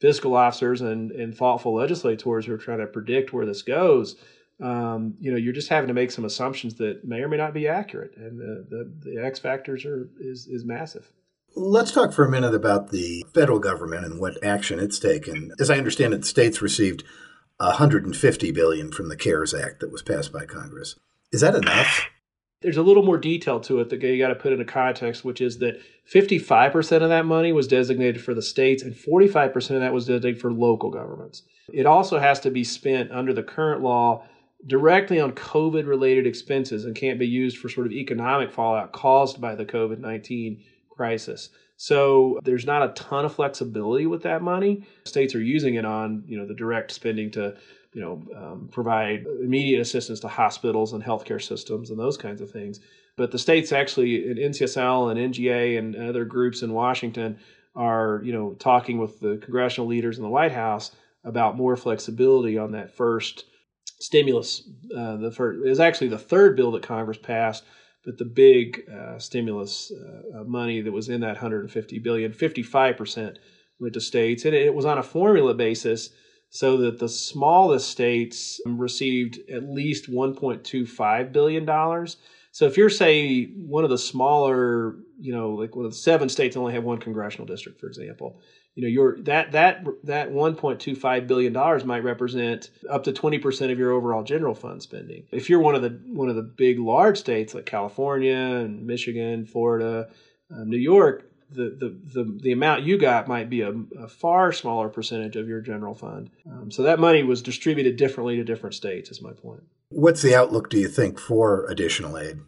fiscal 0.00 0.36
officers 0.36 0.80
and 0.80 1.10
and 1.10 1.36
thoughtful 1.36 1.74
legislators 1.74 2.46
who 2.46 2.52
are 2.52 2.58
trying 2.58 2.78
to 2.78 2.86
predict 2.86 3.32
where 3.32 3.44
this 3.44 3.62
goes. 3.62 4.16
Um, 4.62 5.14
you 5.18 5.32
know, 5.32 5.36
you're 5.36 5.52
just 5.52 5.70
having 5.70 5.88
to 5.88 5.94
make 5.94 6.12
some 6.12 6.24
assumptions 6.24 6.74
that 6.74 7.04
may 7.04 7.20
or 7.20 7.28
may 7.28 7.36
not 7.36 7.52
be 7.52 7.66
accurate, 7.66 8.16
and 8.16 8.38
the 8.38 8.64
the, 8.70 9.10
the 9.10 9.24
X 9.24 9.40
factors 9.40 9.84
are 9.84 10.08
is 10.20 10.46
is 10.46 10.64
massive. 10.64 11.10
Let's 11.56 11.92
talk 11.92 12.12
for 12.12 12.24
a 12.24 12.30
minute 12.30 12.54
about 12.54 12.92
the 12.92 13.26
federal 13.34 13.58
government 13.58 14.06
and 14.06 14.20
what 14.20 14.42
action 14.42 14.78
it's 14.78 14.98
taken. 14.98 15.52
As 15.60 15.68
I 15.68 15.76
understand 15.76 16.14
it, 16.14 16.24
states 16.24 16.62
received 16.62 17.04
150 17.58 18.52
billion 18.52 18.90
from 18.90 19.10
the 19.10 19.16
CARES 19.16 19.52
Act 19.52 19.80
that 19.80 19.92
was 19.92 20.00
passed 20.00 20.32
by 20.32 20.46
Congress. 20.46 20.96
Is 21.30 21.42
that 21.42 21.54
enough? 21.54 22.06
There's 22.62 22.76
a 22.76 22.82
little 22.82 23.02
more 23.02 23.18
detail 23.18 23.60
to 23.60 23.80
it 23.80 23.90
that 23.90 24.02
you 24.02 24.18
got 24.18 24.28
to 24.28 24.34
put 24.34 24.52
into 24.52 24.64
context, 24.64 25.24
which 25.24 25.40
is 25.40 25.58
that 25.58 25.80
55% 26.12 27.02
of 27.02 27.08
that 27.08 27.26
money 27.26 27.52
was 27.52 27.68
designated 27.68 28.22
for 28.22 28.34
the 28.34 28.42
states 28.42 28.82
and 28.82 28.94
45% 28.94 29.54
of 29.70 29.80
that 29.80 29.92
was 29.92 30.06
designated 30.06 30.40
for 30.40 30.52
local 30.52 30.90
governments. 30.90 31.42
It 31.72 31.86
also 31.86 32.18
has 32.18 32.40
to 32.40 32.50
be 32.50 32.64
spent 32.64 33.10
under 33.12 33.32
the 33.32 33.42
current 33.42 33.82
law 33.82 34.24
directly 34.66 35.20
on 35.20 35.32
COVID 35.32 35.86
related 35.86 36.26
expenses 36.26 36.84
and 36.84 36.94
can't 36.94 37.18
be 37.18 37.26
used 37.26 37.58
for 37.58 37.68
sort 37.68 37.86
of 37.86 37.92
economic 37.92 38.52
fallout 38.52 38.92
caused 38.92 39.40
by 39.40 39.54
the 39.54 39.64
COVID 39.64 39.98
19 39.98 40.62
crisis. 40.90 41.50
So 41.76 42.38
there's 42.44 42.66
not 42.66 42.88
a 42.88 42.92
ton 42.92 43.24
of 43.24 43.34
flexibility 43.34 44.06
with 44.06 44.22
that 44.22 44.40
money. 44.40 44.84
States 45.04 45.34
are 45.34 45.42
using 45.42 45.74
it 45.74 45.84
on, 45.84 46.22
you 46.28 46.38
know, 46.38 46.46
the 46.46 46.54
direct 46.54 46.92
spending 46.92 47.30
to 47.32 47.56
you 47.92 48.00
know, 48.00 48.22
um, 48.36 48.68
provide 48.72 49.26
immediate 49.42 49.80
assistance 49.80 50.20
to 50.20 50.28
hospitals 50.28 50.92
and 50.92 51.02
healthcare 51.02 51.42
systems 51.42 51.90
and 51.90 51.98
those 51.98 52.16
kinds 52.16 52.40
of 52.40 52.50
things. 52.50 52.80
But 53.16 53.30
the 53.30 53.38
states 53.38 53.72
actually, 53.72 54.30
in 54.30 54.36
NCSL 54.38 55.10
and 55.10 55.34
NGA 55.34 55.78
and 55.78 55.94
other 55.94 56.24
groups 56.24 56.62
in 56.62 56.72
Washington, 56.72 57.38
are 57.74 58.20
you 58.24 58.32
know 58.32 58.54
talking 58.58 58.98
with 58.98 59.20
the 59.20 59.38
congressional 59.42 59.88
leaders 59.88 60.16
in 60.16 60.22
the 60.22 60.30
White 60.30 60.52
House 60.52 60.92
about 61.24 61.56
more 61.56 61.76
flexibility 61.76 62.58
on 62.58 62.72
that 62.72 62.94
first 62.94 63.44
stimulus. 64.00 64.68
Uh, 64.96 65.16
the 65.16 65.30
first 65.30 65.66
is 65.66 65.80
actually 65.80 66.08
the 66.08 66.18
third 66.18 66.56
bill 66.56 66.72
that 66.72 66.82
Congress 66.82 67.18
passed, 67.18 67.64
but 68.04 68.16
the 68.16 68.24
big 68.24 68.82
uh, 68.90 69.18
stimulus 69.18 69.92
uh, 69.92 70.40
uh 70.40 70.44
money 70.44 70.80
that 70.80 70.92
was 70.92 71.08
in 71.08 71.20
that 71.20 71.34
150 71.34 71.98
billion, 71.98 72.32
55 72.32 72.96
percent 72.96 73.38
went 73.78 73.94
to 73.94 74.00
states, 74.00 74.46
and 74.46 74.54
it 74.54 74.74
was 74.74 74.86
on 74.86 74.98
a 74.98 75.02
formula 75.02 75.52
basis 75.52 76.10
so 76.54 76.76
that 76.76 76.98
the 76.98 77.08
smallest 77.08 77.90
states 77.90 78.60
received 78.66 79.40
at 79.50 79.62
least 79.62 80.10
$1.25 80.10 81.32
billion. 81.32 82.06
So 82.50 82.66
if 82.66 82.76
you're, 82.76 82.90
say, 82.90 83.46
one 83.46 83.84
of 83.84 83.90
the 83.90 83.96
smaller, 83.96 84.96
you 85.18 85.32
know, 85.32 85.52
like 85.52 85.74
one 85.74 85.86
of 85.86 85.92
the 85.92 85.96
seven 85.96 86.28
states 86.28 86.54
only 86.54 86.74
have 86.74 86.84
one 86.84 86.98
congressional 86.98 87.46
district, 87.46 87.80
for 87.80 87.86
example, 87.86 88.38
you 88.74 88.82
know, 88.82 88.88
your 88.88 89.18
that 89.22 89.52
that 89.52 89.86
that 90.04 90.30
1.25 90.30 91.26
billion 91.26 91.54
dollars 91.54 91.86
might 91.86 92.04
represent 92.04 92.68
up 92.90 93.04
to 93.04 93.12
20% 93.12 93.72
of 93.72 93.78
your 93.78 93.92
overall 93.92 94.22
general 94.22 94.54
fund 94.54 94.82
spending. 94.82 95.24
If 95.32 95.48
you're 95.48 95.60
one 95.60 95.74
of 95.74 95.80
the 95.80 96.00
one 96.08 96.28
of 96.28 96.36
the 96.36 96.42
big 96.42 96.78
large 96.78 97.16
states 97.16 97.54
like 97.54 97.64
California 97.64 98.36
and 98.36 98.86
Michigan, 98.86 99.46
Florida, 99.46 100.10
uh, 100.54 100.64
New 100.64 100.78
York, 100.78 101.31
the, 101.54 101.76
the, 101.78 102.22
the, 102.22 102.38
the 102.42 102.52
amount 102.52 102.82
you 102.82 102.98
got 102.98 103.28
might 103.28 103.50
be 103.50 103.60
a, 103.60 103.72
a 103.98 104.08
far 104.08 104.52
smaller 104.52 104.88
percentage 104.88 105.36
of 105.36 105.48
your 105.48 105.60
general 105.60 105.94
fund. 105.94 106.30
Um, 106.50 106.70
so 106.70 106.82
that 106.82 106.98
money 106.98 107.22
was 107.22 107.42
distributed 107.42 107.96
differently 107.96 108.36
to 108.36 108.44
different 108.44 108.74
states, 108.74 109.10
is 109.10 109.22
my 109.22 109.32
point. 109.32 109.62
What's 109.90 110.22
the 110.22 110.34
outlook, 110.34 110.70
do 110.70 110.78
you 110.78 110.88
think, 110.88 111.18
for 111.18 111.66
additional 111.66 112.18
aid? 112.18 112.40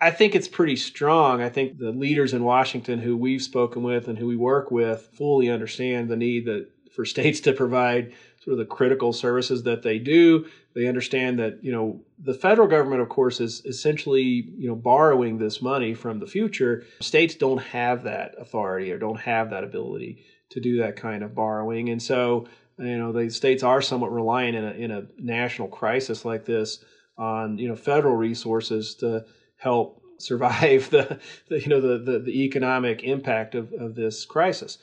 I 0.00 0.10
think 0.10 0.34
it's 0.34 0.48
pretty 0.48 0.76
strong. 0.76 1.40
I 1.40 1.48
think 1.48 1.78
the 1.78 1.90
leaders 1.90 2.34
in 2.34 2.44
Washington 2.44 2.98
who 2.98 3.16
we've 3.16 3.42
spoken 3.42 3.82
with 3.82 4.08
and 4.08 4.18
who 4.18 4.26
we 4.26 4.36
work 4.36 4.70
with 4.70 5.08
fully 5.14 5.50
understand 5.50 6.08
the 6.08 6.16
need 6.16 6.44
that 6.46 6.68
for 6.92 7.04
states 7.04 7.40
to 7.40 7.52
provide 7.52 8.12
sort 8.46 8.52
of 8.52 8.58
the 8.58 8.74
critical 8.74 9.12
services 9.12 9.64
that 9.64 9.82
they 9.82 9.98
do. 9.98 10.46
They 10.74 10.86
understand 10.86 11.38
that 11.40 11.62
you 11.62 11.72
know 11.72 12.00
the 12.18 12.34
federal 12.34 12.68
government, 12.68 13.02
of 13.02 13.08
course, 13.08 13.40
is 13.40 13.62
essentially 13.64 14.48
you 14.56 14.68
know 14.68 14.76
borrowing 14.76 15.38
this 15.38 15.60
money 15.60 15.94
from 15.94 16.20
the 16.20 16.26
future. 16.26 16.84
States 17.00 17.34
don't 17.34 17.58
have 17.58 18.04
that 18.04 18.34
authority 18.38 18.92
or 18.92 18.98
don't 18.98 19.20
have 19.20 19.50
that 19.50 19.64
ability 19.64 20.24
to 20.50 20.60
do 20.60 20.78
that 20.78 20.96
kind 20.96 21.24
of 21.24 21.34
borrowing, 21.34 21.88
and 21.88 22.00
so 22.00 22.46
you 22.78 22.98
know 22.98 23.12
the 23.12 23.28
states 23.30 23.64
are 23.64 23.82
somewhat 23.82 24.12
reliant 24.12 24.56
in 24.56 24.64
a 24.64 24.70
in 24.70 24.90
a 24.92 25.06
national 25.18 25.68
crisis 25.68 26.24
like 26.24 26.44
this 26.44 26.84
on 27.18 27.58
you 27.58 27.68
know 27.68 27.76
federal 27.76 28.14
resources 28.14 28.94
to 28.94 29.24
help 29.56 30.02
survive 30.18 30.88
the, 30.90 31.18
the 31.48 31.60
you 31.60 31.68
know 31.68 31.80
the, 31.80 31.98
the, 31.98 32.18
the 32.20 32.44
economic 32.44 33.02
impact 33.02 33.56
of, 33.56 33.72
of 33.72 33.96
this 33.96 34.24
crisis. 34.24 34.78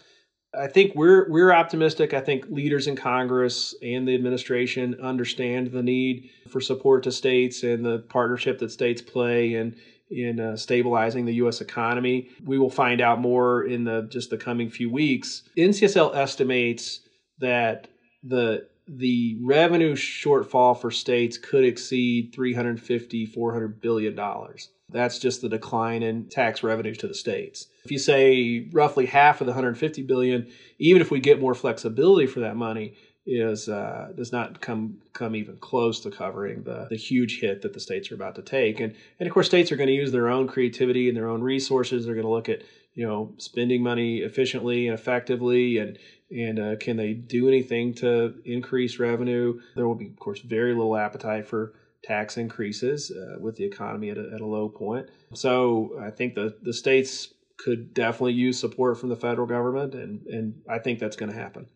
I 0.58 0.68
think 0.68 0.94
we're 0.96 1.30
we're 1.30 1.52
optimistic. 1.52 2.14
I 2.14 2.22
think 2.22 2.46
leaders 2.50 2.88
in 2.88 2.96
Congress 2.96 3.74
and 3.82 4.08
the 4.08 4.14
administration 4.14 4.96
understand 5.02 5.72
the 5.72 5.84
need 5.84 6.30
for 6.50 6.62
support 6.62 7.04
to 7.04 7.12
states 7.12 7.64
and 7.64 7.84
the 7.84 8.00
partnership 8.00 8.60
that 8.60 8.72
states 8.72 9.02
play 9.02 9.56
in 9.56 9.76
in 10.10 10.40
uh, 10.40 10.56
stabilizing 10.56 11.26
the 11.26 11.36
U.S. 11.36 11.62
economy. 11.62 12.30
We 12.46 12.60
will 12.60 12.70
find 12.70 13.02
out 13.02 13.20
more 13.20 13.64
in 13.64 13.84
the 13.84 14.08
just 14.12 14.30
the 14.30 14.38
coming 14.38 14.70
few 14.70 14.92
weeks. 14.92 15.44
NCSL 15.58 16.16
estimates 16.16 17.00
that 17.40 17.88
the 18.24 18.68
the 18.88 19.38
revenue 19.42 19.96
shortfall 19.96 20.80
for 20.80 20.92
states 20.92 21.38
could 21.38 21.64
exceed 21.64 22.32
350 22.36 23.26
400 23.26 23.82
billion 23.82 24.14
dollars 24.14 24.70
that's 24.94 25.20
just 25.20 25.42
the 25.42 25.50
decline 25.50 26.04
in 26.04 26.30
tax 26.30 26.64
revenues 26.64 27.00
to 27.00 27.08
the 27.08 27.16
states. 27.16 27.68
If 27.84 27.92
you 27.92 28.00
say 28.00 28.68
roughly 28.72 29.06
half 29.06 29.42
of 29.42 29.48
the 29.48 29.52
150 29.52 30.04
billion, 30.04 30.48
even 30.80 31.02
if 31.02 31.12
we 31.12 31.20
get 31.20 31.40
more 31.40 31.54
flexibility 31.54 32.28
for 32.28 32.42
that 32.42 32.56
money, 32.56 32.96
is 33.25 33.70
uh, 33.70 34.12
does 34.18 34.34
not 34.34 34.60
come 34.60 34.98
come 35.13 35.36
even 35.36 35.56
close 35.58 36.02
to 36.02 36.12
covering 36.12 36.63
the 36.63 36.88
the 36.90 36.98
huge 36.98 37.40
hit 37.40 37.62
that 37.62 37.74
the 37.74 37.80
states 37.80 38.12
are 38.12 38.16
about 38.16 38.36
to 38.36 38.42
take. 38.42 38.80
And 38.80 38.96
and 39.20 39.28
of 39.28 39.34
course, 39.34 39.48
states 39.48 39.72
are 39.72 39.78
going 39.78 39.88
to 39.88 39.94
use 39.94 40.12
their 40.12 40.30
own 40.30 40.48
creativity 40.48 41.08
and 41.08 41.16
their 41.16 41.30
own 41.30 41.42
resources. 41.42 42.06
They're 42.06 42.16
going 42.16 42.25
to 42.25 42.32
look 42.32 42.50
at 42.50 42.63
you 42.94 43.08
know 43.08 43.34
spending 43.38 43.82
money 43.82 44.20
efficiently 44.20 44.88
and 44.88 44.98
effectively 44.98 45.78
and 45.78 45.98
and 46.32 46.60
uh, 46.60 46.75
can 46.78 46.98
they 46.98 47.13
do 47.13 47.48
anything 47.48 47.94
to 47.94 48.34
increase 48.46 49.00
revenue 49.00 49.60
there 49.75 49.88
will 49.88 49.96
be 49.96 50.08
of 50.08 50.20
course 50.20 50.40
very 50.42 50.74
little 50.74 50.96
appetite 50.96 51.48
for 51.48 51.74
tax 52.04 52.38
increases 52.38 53.12
uh, 53.12 53.40
with 53.40 53.56
the 53.56 53.63
economy 53.63 54.10
at 54.10 54.18
a, 54.18 54.30
at 54.34 54.42
a 54.42 54.46
low 54.46 54.70
point. 54.70 55.08
So 55.34 55.98
I 56.02 56.12
think 56.12 56.36
the, 56.36 56.56
the 56.62 56.74
states 56.74 57.34
could 57.58 57.94
definitely 57.94 58.34
use 58.34 58.60
support 58.60 59.00
from 59.00 59.10
the 59.10 59.16
federal 59.16 59.48
government, 59.48 59.94
and, 59.94 60.26
and 60.28 60.62
I 60.70 60.80
think 60.80 61.00
that's 61.00 61.16
going 61.16 61.32
to 61.32 61.38
happen. 61.38 61.68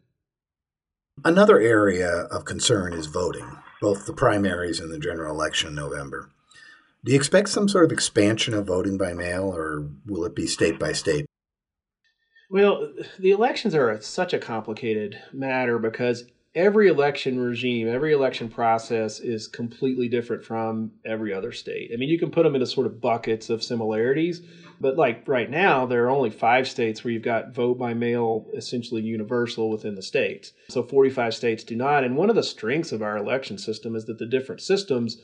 Another 1.26 1.60
area 1.60 2.10
of 2.10 2.46
concern 2.46 2.94
is 2.94 3.08
voting, 3.08 3.58
both 3.82 4.06
the 4.06 4.14
primaries 4.14 4.80
and 4.80 4.92
the 4.92 5.00
general 5.00 5.34
election 5.34 5.70
in 5.70 5.76
November. 5.76 6.30
Do 7.04 7.12
you 7.12 7.18
expect 7.18 7.50
some 7.50 7.70
sort 7.70 7.86
of 7.86 7.92
expansion 7.92 8.54
of 8.54 8.68
voting 8.68 8.98
by 8.98 9.14
mail, 9.14 9.46
or 9.46 9.90
will 10.06 10.26
it 10.26 10.36
be 10.36 10.48
state 10.48 10.78
by 10.78 10.94
state? 10.94 11.26
Well, 12.50 12.94
the 13.20 13.32
elections 13.32 13.76
are 13.76 14.00
such 14.02 14.34
a 14.34 14.40
complicated 14.40 15.20
matter 15.34 15.80
because 15.80 16.26
every 16.58 16.88
election 16.88 17.40
regime, 17.40 17.88
every 17.88 18.12
election 18.12 18.50
process 18.50 19.20
is 19.20 19.48
completely 19.48 20.08
different 20.08 20.44
from 20.44 20.92
every 21.06 21.32
other 21.32 21.52
state. 21.52 21.92
I 21.94 21.98
mean, 21.98 22.10
you 22.10 22.18
can 22.18 22.32
put 22.32 22.42
them 22.44 22.56
into 22.56 22.66
sort 22.66 22.88
of 22.88 23.00
buckets 23.00 23.52
of 23.52 23.64
similarities, 23.64 24.42
but 24.82 24.98
like 24.98 25.28
right 25.28 25.52
now, 25.52 25.86
there 25.86 26.06
are 26.06 26.10
only 26.10 26.32
five 26.32 26.68
states 26.68 27.04
where 27.04 27.12
you've 27.12 27.22
got 27.22 27.54
vote 27.54 27.78
by 27.78 27.94
mail 27.94 28.48
essentially 28.56 29.04
universal 29.04 29.70
within 29.70 29.94
the 29.94 30.02
states. 30.02 30.52
So 30.70 30.82
45 30.82 31.36
states 31.36 31.64
do 31.64 31.76
not. 31.76 32.04
And 32.04 32.18
one 32.18 32.32
of 32.32 32.36
the 32.36 32.42
strengths 32.42 32.92
of 32.92 33.04
our 33.04 33.18
election 33.18 33.60
system 33.60 33.96
is 33.96 34.06
that 34.06 34.18
the 34.18 34.26
different 34.26 34.62
systems 34.62 35.18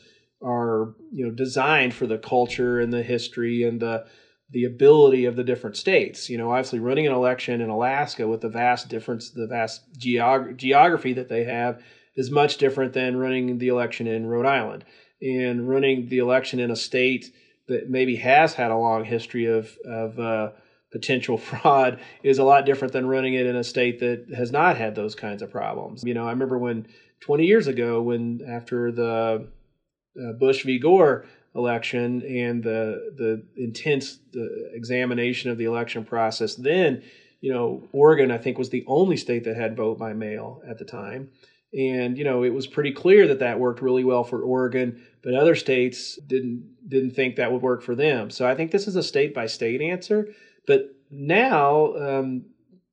are, 0.43 0.93
you 1.11 1.25
know, 1.25 1.31
designed 1.31 1.95
for 1.95 2.05
the 2.05 2.19
culture 2.19 2.79
and 2.79 2.93
the 2.93 3.01
history 3.01 3.63
and 3.63 3.79
the 3.79 4.05
the 4.53 4.65
ability 4.65 5.25
of 5.25 5.35
the 5.35 5.43
different 5.43 5.75
states. 5.75 6.29
You 6.29 6.37
know, 6.37 6.51
obviously 6.51 6.79
running 6.79 7.07
an 7.07 7.13
election 7.13 7.59
in 7.59 7.69
Alaska 7.69 8.27
with 8.27 8.41
the 8.41 8.49
vast 8.49 8.87
difference, 8.87 9.31
the 9.31 9.47
vast 9.47 9.81
geog- 9.99 10.57
geography 10.57 11.13
that 11.13 11.27
they 11.27 11.43
have 11.43 11.81
is 12.15 12.31
much 12.31 12.57
different 12.57 12.93
than 12.93 13.17
running 13.17 13.57
the 13.57 13.67
election 13.67 14.07
in 14.07 14.27
Rhode 14.27 14.45
Island. 14.45 14.85
And 15.21 15.67
running 15.67 16.07
the 16.07 16.19
election 16.19 16.59
in 16.59 16.69
a 16.69 16.75
state 16.75 17.33
that 17.67 17.89
maybe 17.89 18.17
has 18.17 18.53
had 18.53 18.71
a 18.71 18.77
long 18.77 19.05
history 19.05 19.45
of, 19.45 19.75
of 19.85 20.19
uh, 20.19 20.51
potential 20.91 21.37
fraud 21.39 21.99
is 22.21 22.37
a 22.37 22.43
lot 22.43 22.65
different 22.65 22.93
than 22.93 23.07
running 23.07 23.33
it 23.33 23.47
in 23.47 23.55
a 23.55 23.63
state 23.63 23.99
that 23.99 24.27
has 24.35 24.51
not 24.51 24.77
had 24.77 24.95
those 24.95 25.15
kinds 25.15 25.41
of 25.41 25.49
problems. 25.49 26.03
You 26.05 26.13
know, 26.13 26.27
I 26.27 26.31
remember 26.31 26.57
when 26.57 26.87
20 27.21 27.45
years 27.45 27.67
ago, 27.67 28.01
when 28.01 28.41
after 28.47 28.91
the 28.91 29.47
uh, 30.21 30.33
Bush 30.33 30.63
v. 30.63 30.77
Gore 30.77 31.25
election 31.55 32.23
and 32.23 32.63
the 32.63 33.13
the 33.15 33.43
intense 33.61 34.19
the 34.31 34.71
examination 34.73 35.51
of 35.51 35.57
the 35.57 35.65
election 35.65 36.03
process, 36.03 36.55
then 36.55 37.03
you 37.41 37.53
know 37.53 37.87
Oregon 37.91 38.31
I 38.31 38.37
think 38.37 38.57
was 38.57 38.69
the 38.69 38.83
only 38.87 39.17
state 39.17 39.43
that 39.45 39.55
had 39.55 39.77
vote 39.77 39.97
by 39.97 40.13
mail 40.13 40.61
at 40.67 40.77
the 40.77 40.85
time. 40.85 41.29
And 41.73 42.17
you 42.17 42.23
know 42.23 42.43
it 42.43 42.53
was 42.53 42.67
pretty 42.67 42.91
clear 42.91 43.27
that 43.27 43.39
that 43.39 43.59
worked 43.59 43.81
really 43.81 44.03
well 44.03 44.23
for 44.23 44.41
Oregon, 44.41 45.03
but 45.23 45.33
other 45.33 45.55
states 45.55 46.17
didn't 46.27 46.75
didn't 46.87 47.11
think 47.11 47.35
that 47.35 47.51
would 47.51 47.61
work 47.61 47.81
for 47.81 47.95
them. 47.95 48.29
So 48.29 48.47
I 48.47 48.55
think 48.55 48.71
this 48.71 48.87
is 48.87 48.95
a 48.95 49.03
state 49.03 49.33
by 49.33 49.47
state 49.47 49.81
answer. 49.81 50.33
But 50.65 50.95
now, 51.09 51.95
um, 51.95 52.45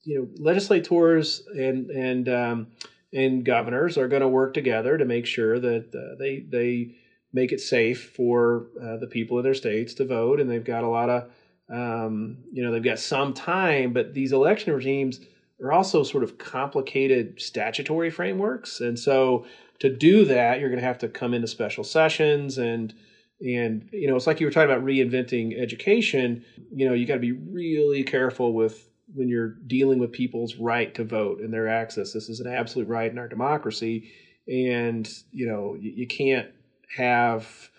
you 0.05 0.19
know, 0.19 0.29
legislators 0.39 1.43
and 1.55 1.91
and 1.91 2.29
um, 2.29 2.67
and 3.13 3.45
governors 3.45 3.99
are 3.99 4.09
going 4.09 4.23
to 4.23 4.29
work 4.29 4.55
together 4.55 4.97
to 4.99 5.05
make 5.05 5.27
sure 5.27 5.59
that 5.59 5.95
uh, 5.95 6.17
they 6.19 6.41
they 6.41 6.97
make 7.33 7.53
it 7.53 7.61
safe 7.61 8.11
for 8.15 8.67
uh, 8.83 8.97
the 8.97 9.07
people 9.07 9.39
of 9.39 9.45
their 9.45 9.55
states 9.55 9.95
to 9.95 10.05
vote, 10.05 10.41
and 10.41 10.51
they've 10.51 10.65
got 10.65 10.85
a 10.85 10.89
lot 10.89 11.09
of 11.09 11.25
um, 11.69 12.39
you 12.53 12.63
know 12.63 12.73
they've 12.73 12.83
got 12.83 12.99
some 12.99 13.33
time, 13.33 13.93
but 13.93 14.15
these 14.15 14.33
election 14.33 14.73
regimes 14.73 15.21
are 15.63 15.73
also 15.73 16.03
sort 16.03 16.25
of 16.25 16.39
complicated 16.39 17.41
statutory 17.41 18.11
frameworks, 18.11 18.81
and 18.81 18.99
so 18.99 19.47
to 19.79 19.89
do 19.89 20.25
that, 20.27 20.61
you're 20.61 20.69
going 20.69 20.81
to 20.81 20.87
have 20.87 20.99
to 20.99 21.09
come 21.09 21.35
into 21.35 21.47
special 21.47 21.85
sessions 21.85 22.59
and 22.59 22.95
and 23.41 23.89
you 23.93 24.07
know 24.07 24.17
it's 24.17 24.27
like 24.27 24.41
you 24.41 24.47
were 24.47 24.51
talking 24.51 24.71
about 24.71 24.85
reinventing 24.85 25.59
education 25.59 26.45
you 26.71 26.87
know 26.87 26.93
you 26.93 27.07
got 27.07 27.15
to 27.15 27.21
be 27.21 27.33
really 27.33 28.03
careful 28.03 28.53
with 28.53 28.87
when 29.15 29.29
you're 29.29 29.57
dealing 29.67 29.99
with 29.99 30.13
people's 30.13 30.57
right 30.57 30.95
to 30.95 31.05
vote 31.05 31.41
and 31.41 31.53
their 31.53 31.69
access. 31.69 32.13
This 32.13 32.29
is 32.29 32.41
an 32.41 32.47
absolute 32.47 32.87
right 32.87 33.11
in 33.11 33.19
our 33.19 33.29
democracy 33.29 34.11
and 34.47 35.09
you 35.31 35.47
know 35.47 35.77
you, 35.79 35.91
you 35.91 36.07
can't 36.07 36.49
have 36.97 37.71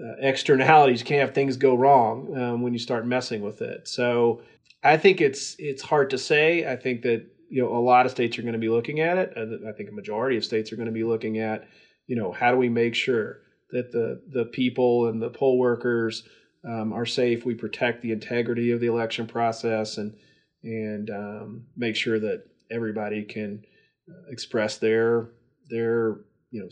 uh, 0.00 0.14
externalities 0.18 1.00
you 1.00 1.06
can't 1.06 1.20
have 1.20 1.34
things 1.34 1.56
go 1.56 1.74
wrong 1.74 2.36
um, 2.36 2.62
when 2.62 2.72
you 2.72 2.78
start 2.78 3.06
messing 3.06 3.42
with 3.42 3.60
it 3.60 3.86
so 3.86 4.40
i 4.82 4.96
think 4.96 5.20
it's 5.20 5.54
it's 5.58 5.82
hard 5.82 6.10
to 6.10 6.18
say 6.18 6.70
i 6.70 6.76
think 6.76 7.02
that 7.02 7.24
you 7.48 7.62
know 7.62 7.74
a 7.76 7.78
lot 7.78 8.06
of 8.06 8.12
states 8.12 8.38
are 8.38 8.42
going 8.42 8.52
to 8.52 8.58
be 8.58 8.68
looking 8.68 9.00
at 9.00 9.18
it 9.18 9.32
i 9.66 9.72
think 9.72 9.88
a 9.88 9.92
majority 9.92 10.36
of 10.36 10.44
states 10.44 10.72
are 10.72 10.76
going 10.76 10.86
to 10.86 10.92
be 10.92 11.04
looking 11.04 11.38
at 11.38 11.68
you 12.06 12.16
know 12.16 12.32
how 12.32 12.50
do 12.50 12.56
we 12.56 12.68
make 12.68 12.94
sure 12.94 13.40
that 13.70 13.90
the 13.92 14.20
the 14.28 14.44
people 14.44 15.08
and 15.08 15.20
the 15.20 15.30
poll 15.30 15.58
workers 15.58 16.22
um, 16.64 16.92
are 16.92 17.06
safe. 17.06 17.44
We 17.44 17.54
protect 17.54 18.02
the 18.02 18.12
integrity 18.12 18.70
of 18.70 18.80
the 18.80 18.86
election 18.86 19.26
process 19.26 19.98
and 19.98 20.14
and 20.62 21.10
um, 21.10 21.66
make 21.76 21.96
sure 21.96 22.20
that 22.20 22.44
everybody 22.70 23.24
can 23.24 23.64
uh, 24.08 24.30
express 24.30 24.78
their 24.78 25.30
their 25.68 26.18
you 26.52 26.60
know 26.60 26.68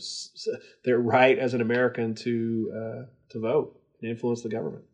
their 0.85 0.99
right 0.99 1.37
as 1.37 1.53
an 1.53 1.59
American 1.59 2.15
to 2.15 2.71
uh, 2.73 3.05
to 3.31 3.39
vote 3.39 3.77
and 4.01 4.09
influence 4.09 4.41
the 4.41 4.49
government. 4.49 4.85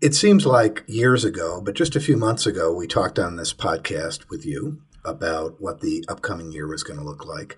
It 0.00 0.14
seems 0.14 0.46
like 0.46 0.84
years 0.86 1.24
ago, 1.24 1.60
but 1.60 1.74
just 1.74 1.96
a 1.96 2.00
few 2.00 2.16
months 2.16 2.46
ago, 2.46 2.72
we 2.72 2.86
talked 2.86 3.18
on 3.18 3.36
this 3.36 3.52
podcast 3.52 4.28
with 4.30 4.44
you 4.46 4.82
about 5.04 5.60
what 5.60 5.80
the 5.80 6.04
upcoming 6.08 6.52
year 6.52 6.68
was 6.68 6.82
going 6.82 6.98
to 6.98 7.04
look 7.04 7.24
like. 7.24 7.56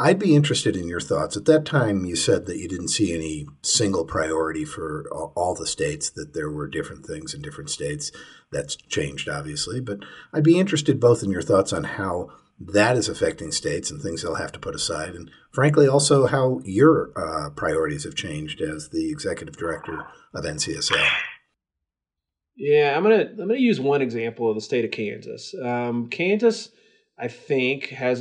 I'd 0.00 0.18
be 0.18 0.34
interested 0.34 0.76
in 0.76 0.88
your 0.88 1.00
thoughts. 1.00 1.36
At 1.36 1.44
that 1.44 1.66
time, 1.66 2.06
you 2.06 2.16
said 2.16 2.46
that 2.46 2.56
you 2.56 2.66
didn't 2.66 2.88
see 2.88 3.14
any 3.14 3.46
single 3.62 4.06
priority 4.06 4.64
for 4.64 5.06
all 5.12 5.54
the 5.54 5.66
states, 5.66 6.08
that 6.10 6.32
there 6.32 6.50
were 6.50 6.66
different 6.66 7.04
things 7.04 7.34
in 7.34 7.42
different 7.42 7.68
states. 7.68 8.10
That's 8.50 8.76
changed, 8.76 9.28
obviously. 9.28 9.78
But 9.78 9.98
I'd 10.32 10.42
be 10.42 10.58
interested 10.58 10.98
both 10.98 11.22
in 11.22 11.30
your 11.30 11.42
thoughts 11.42 11.72
on 11.72 11.84
how 11.84 12.30
that 12.60 12.96
is 12.96 13.08
affecting 13.08 13.52
states 13.52 13.90
and 13.90 14.00
things 14.00 14.22
they'll 14.22 14.34
have 14.34 14.52
to 14.52 14.58
put 14.58 14.74
aside, 14.74 15.14
and 15.14 15.30
frankly, 15.50 15.88
also 15.88 16.26
how 16.26 16.60
your 16.64 17.10
uh, 17.16 17.50
priorities 17.50 18.04
have 18.04 18.14
changed 18.14 18.60
as 18.60 18.90
the 18.90 19.10
executive 19.10 19.56
director 19.56 20.06
of 20.34 20.44
NCSL. 20.44 21.08
Yeah, 22.56 22.94
I'm 22.96 23.02
gonna 23.02 23.30
I'm 23.30 23.48
gonna 23.48 23.56
use 23.56 23.80
one 23.80 24.02
example 24.02 24.48
of 24.48 24.54
the 24.54 24.60
state 24.60 24.84
of 24.84 24.90
Kansas. 24.90 25.54
Um, 25.62 26.08
Kansas 26.08 26.70
I 27.20 27.28
think, 27.28 27.88
has 27.90 28.20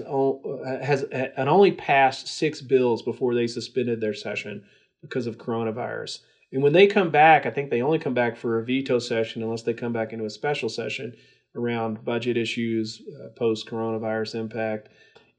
has 0.83 1.03
and 1.03 1.47
only 1.47 1.71
passed 1.71 2.27
six 2.27 2.61
bills 2.61 3.01
before 3.01 3.33
they 3.33 3.47
suspended 3.47 4.01
their 4.01 4.13
session 4.13 4.65
because 5.01 5.25
of 5.25 5.37
coronavirus. 5.37 6.19
And 6.51 6.61
when 6.61 6.73
they 6.73 6.85
come 6.85 7.09
back, 7.09 7.45
I 7.45 7.49
think 7.49 7.69
they 7.69 7.81
only 7.81 7.99
come 7.99 8.13
back 8.13 8.35
for 8.35 8.59
a 8.59 8.65
veto 8.65 8.99
session 8.99 9.41
unless 9.41 9.61
they 9.61 9.73
come 9.73 9.93
back 9.93 10.11
into 10.11 10.25
a 10.25 10.29
special 10.29 10.67
session 10.67 11.15
around 11.55 12.03
budget 12.03 12.37
issues, 12.37 13.01
uh, 13.21 13.29
post 13.29 13.67
coronavirus 13.67 14.35
impact. 14.35 14.89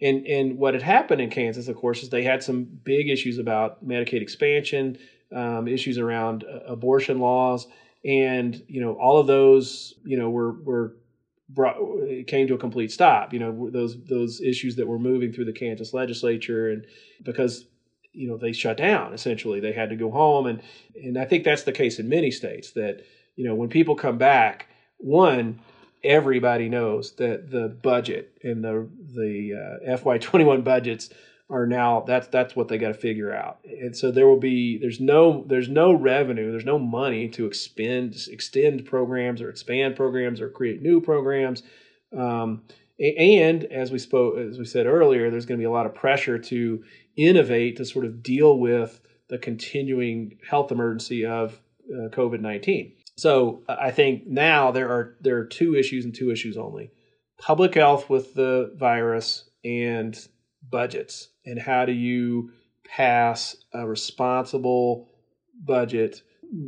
And 0.02 0.26
and 0.26 0.58
what 0.58 0.74
had 0.74 0.82
happened 0.82 1.20
in 1.20 1.30
Kansas, 1.30 1.68
of 1.68 1.76
course, 1.76 2.02
is 2.02 2.08
they 2.08 2.22
had 2.22 2.42
some 2.42 2.64
big 2.64 3.08
issues 3.08 3.38
about 3.38 3.86
Medicaid 3.86 4.22
expansion, 4.22 4.98
um, 5.34 5.68
issues 5.68 5.98
around 5.98 6.44
uh, 6.44 6.60
abortion 6.66 7.18
laws, 7.18 7.66
and 8.04 8.62
you 8.66 8.80
know 8.80 8.94
all 8.94 9.18
of 9.18 9.26
those 9.26 9.94
you 10.04 10.16
know 10.16 10.30
were 10.30 10.52
were 10.52 10.96
brought 11.50 11.76
came 12.26 12.46
to 12.46 12.54
a 12.54 12.58
complete 12.58 12.90
stop. 12.90 13.32
You 13.32 13.40
know 13.40 13.70
those 13.70 14.02
those 14.04 14.40
issues 14.40 14.76
that 14.76 14.86
were 14.86 14.98
moving 14.98 15.32
through 15.32 15.46
the 15.46 15.52
Kansas 15.52 15.92
legislature, 15.92 16.70
and 16.70 16.86
because 17.22 17.66
you 18.12 18.26
know 18.26 18.38
they 18.38 18.52
shut 18.52 18.78
down 18.78 19.12
essentially, 19.12 19.60
they 19.60 19.72
had 19.72 19.90
to 19.90 19.96
go 19.96 20.10
home, 20.10 20.46
and 20.46 20.62
and 20.94 21.18
I 21.18 21.26
think 21.26 21.44
that's 21.44 21.64
the 21.64 21.72
case 21.72 21.98
in 21.98 22.08
many 22.08 22.30
states 22.30 22.72
that 22.72 23.02
you 23.36 23.46
know 23.46 23.54
when 23.54 23.68
people 23.68 23.96
come 23.96 24.16
back, 24.16 24.66
one 24.96 25.60
everybody 26.02 26.68
knows 26.68 27.12
that 27.12 27.50
the 27.50 27.68
budget 27.68 28.38
and 28.42 28.64
the 28.64 28.88
the 29.14 29.80
uh, 29.86 29.96
FY21 29.96 30.64
budgets 30.64 31.10
are 31.50 31.66
now 31.66 32.04
that's 32.06 32.28
that's 32.28 32.54
what 32.54 32.68
they 32.68 32.78
got 32.78 32.88
to 32.88 32.94
figure 32.94 33.34
out. 33.34 33.58
And 33.64 33.96
so 33.96 34.10
there 34.10 34.26
will 34.26 34.38
be 34.38 34.78
there's 34.78 35.00
no 35.00 35.44
there's 35.46 35.68
no 35.68 35.92
revenue 35.92 36.50
there's 36.50 36.64
no 36.64 36.78
money 36.78 37.28
to 37.30 37.46
expend 37.46 38.16
extend 38.30 38.84
programs 38.86 39.42
or 39.42 39.50
expand 39.50 39.96
programs 39.96 40.40
or 40.40 40.48
create 40.48 40.80
new 40.80 41.00
programs. 41.00 41.62
Um, 42.16 42.62
and 43.00 43.64
as 43.64 43.90
we 43.90 43.98
spoke 43.98 44.38
as 44.38 44.58
we 44.58 44.64
said 44.64 44.86
earlier 44.86 45.30
there's 45.30 45.46
going 45.46 45.58
to 45.58 45.62
be 45.62 45.66
a 45.66 45.70
lot 45.70 45.86
of 45.86 45.94
pressure 45.94 46.38
to 46.38 46.84
innovate 47.16 47.76
to 47.76 47.84
sort 47.84 48.04
of 48.04 48.22
deal 48.22 48.58
with 48.58 49.00
the 49.28 49.38
continuing 49.38 50.38
health 50.48 50.70
emergency 50.70 51.24
of 51.24 51.60
uh, 51.88 52.08
covid-19 52.08 52.92
so 53.20 53.62
i 53.68 53.90
think 53.90 54.26
now 54.26 54.70
there 54.70 54.88
are 54.88 55.16
there 55.20 55.36
are 55.38 55.46
two 55.46 55.74
issues 55.74 56.04
and 56.04 56.14
two 56.14 56.30
issues 56.30 56.56
only 56.56 56.90
public 57.38 57.74
health 57.74 58.08
with 58.10 58.34
the 58.34 58.72
virus 58.76 59.48
and 59.64 60.28
budgets 60.70 61.28
and 61.44 61.60
how 61.60 61.84
do 61.84 61.92
you 61.92 62.50
pass 62.84 63.56
a 63.72 63.86
responsible 63.86 65.08
budget 65.64 66.22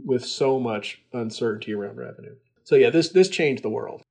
with 0.04 0.24
so 0.24 0.60
much 0.60 1.02
uncertainty 1.12 1.72
around 1.72 1.96
revenue. 1.96 2.34
So 2.64 2.76
yeah, 2.76 2.90
this 2.90 3.08
this 3.10 3.28
changed 3.28 3.62
the 3.62 3.70
world. 3.70 4.02